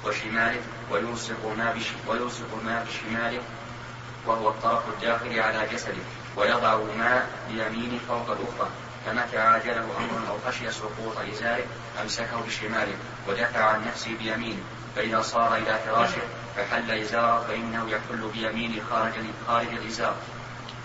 وشماله 0.07 0.61
ويلصق 0.91 1.47
ما 1.59 1.75
ويلصق 2.09 2.63
ما 2.65 2.85
بشماله 2.85 3.43
وهو 4.27 4.49
الطرف 4.49 4.83
الداخلي 4.89 5.41
على 5.41 5.69
جسده 5.73 6.03
ويضع 6.37 6.77
ما 6.77 7.27
بيمينه 7.49 7.99
فوق 8.09 8.31
الأخرى 8.31 8.71
فمتى 9.07 9.39
عاجله 9.39 9.85
أمر 9.99 10.29
أو 10.29 10.39
خشي 10.47 10.71
سقوط 10.71 11.19
إزاره 11.33 11.65
أمسكه 12.03 12.41
بشماله 12.47 12.97
ودفع 13.29 13.65
عن 13.65 13.87
نفسه 13.87 14.17
بيمينه 14.19 14.63
فإذا 14.97 15.23
صار 15.23 15.57
إلى 15.57 15.79
فراشه 15.87 16.23
فحل 16.57 16.91
إزاره 16.91 17.45
فإنه 17.49 17.91
يحل 17.91 18.31
بيمينه 18.35 18.83
خارج 18.91 19.13
خارج 19.49 19.69
الإزار 19.69 20.15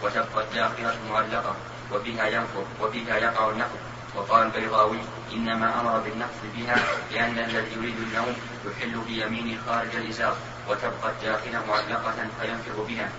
وتبقى 0.03 0.43
الداخلة 0.43 0.95
معلقة 1.11 1.55
وبها 1.93 2.28
ينفض 2.28 2.65
وبها 2.82 3.17
يقع 3.17 3.49
النفض 3.49 3.80
وقال 4.15 4.45
البيضاوي 4.45 4.99
إنما 5.34 5.82
أمر 5.82 6.00
بالنفض 6.00 6.42
بها 6.58 6.76
لأن 7.12 7.40
الذي 7.40 7.76
يريد 7.76 7.96
النوم 7.98 8.36
يحل 8.66 9.00
بيمينه 9.08 9.62
خارج 9.68 9.96
الإزار 9.96 10.38
وتبقى 10.70 11.10
الداخلة 11.12 11.66
معلقة 11.68 12.16
فينفض 12.42 12.88
بها. 12.88 13.10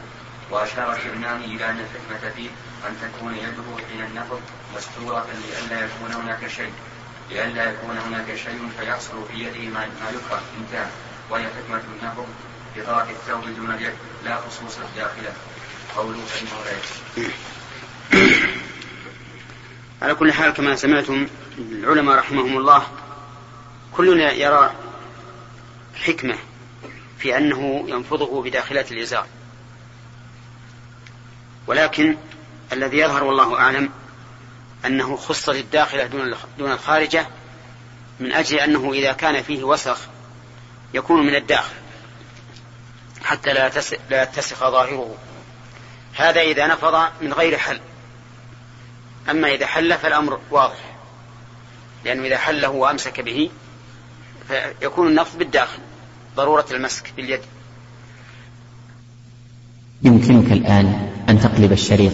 وأشار 0.51 0.93
الكرماني 0.93 1.45
إلى 1.45 1.71
أن 1.71 1.81
الحكمة 1.81 2.31
فيه 2.31 2.51
أن 2.89 2.97
تكون 3.03 3.35
يده 3.35 3.87
حين 3.91 4.05
النفض 4.05 4.41
مستورة 4.77 5.27
لئلا 5.49 5.85
يكون 5.85 6.13
هناك 6.13 6.47
شيء. 6.47 6.73
لئلا 7.31 7.71
يكون 7.71 7.99
هناك 7.99 8.35
شيء 8.35 8.71
فيحصل 8.79 9.25
في 9.33 9.39
يده 9.45 9.75
ما 9.75 9.85
يكره 9.85 10.43
انتهى. 10.61 10.87
وهي 11.31 11.45
حكمة 11.45 11.83
النفض 12.01 12.27
بطرف 12.77 13.11
الثوب 13.11 13.45
دون 13.57 13.71
اليد 13.71 13.95
لا 14.25 14.37
خصوص 14.37 14.79
الداخلة. 14.79 15.33
قوله 15.97 16.25
فإنه 16.25 16.65
لا 16.65 17.29
على 20.03 20.15
كل 20.15 20.33
حال 20.33 20.51
كما 20.51 20.77
سمعتم 20.77 21.27
العلماء 21.59 22.19
رحمهم 22.19 22.59
الله 22.59 22.87
كل 23.93 24.21
يرى 24.21 24.75
حكمة 26.05 26.39
في 27.19 27.37
أنه 27.37 27.85
ينفضه 27.89 28.43
بداخلة 28.43 28.85
الإزار. 28.91 29.27
ولكن 31.67 32.17
الذي 32.73 32.99
يظهر 32.99 33.25
والله 33.25 33.59
أعلم 33.59 33.91
أنه 34.87 35.17
خصت 35.17 35.49
الداخلة 35.49 36.07
دون 36.59 36.73
الخارجة 36.73 37.27
من 38.21 38.33
أجل 38.33 38.59
أنه 38.59 38.93
إذا 38.93 39.13
كان 39.13 39.43
فيه 39.43 39.65
وسخ 39.65 39.99
يكون 40.95 41.27
من 41.27 41.35
الداخل 41.35 41.75
حتى 43.25 43.53
لا 43.53 43.67
يتسخ 44.11 44.59
ظاهره. 44.59 45.17
هذا 46.15 46.41
إذا 46.41 46.67
نفض 46.67 47.09
من 47.21 47.33
غير 47.33 47.59
حل. 47.59 47.81
أما 49.31 49.49
إذا 49.49 49.67
حل 49.67 49.95
فالأمر 49.95 50.41
واضح. 50.51 50.97
لأنه 52.05 52.27
إذا 52.27 52.39
حله 52.39 52.69
وأمسك 52.69 53.21
به 53.21 53.51
فيكون 54.49 55.09
النفض 55.09 55.39
بالداخل 55.39 55.79
ضرورة 56.37 56.67
المسك 56.71 57.13
باليد. 57.17 57.41
يمكنك 60.03 60.53
الآن 60.53 61.11
أن 61.29 61.41
تقلب 61.41 61.73
الشريط. 61.73 62.13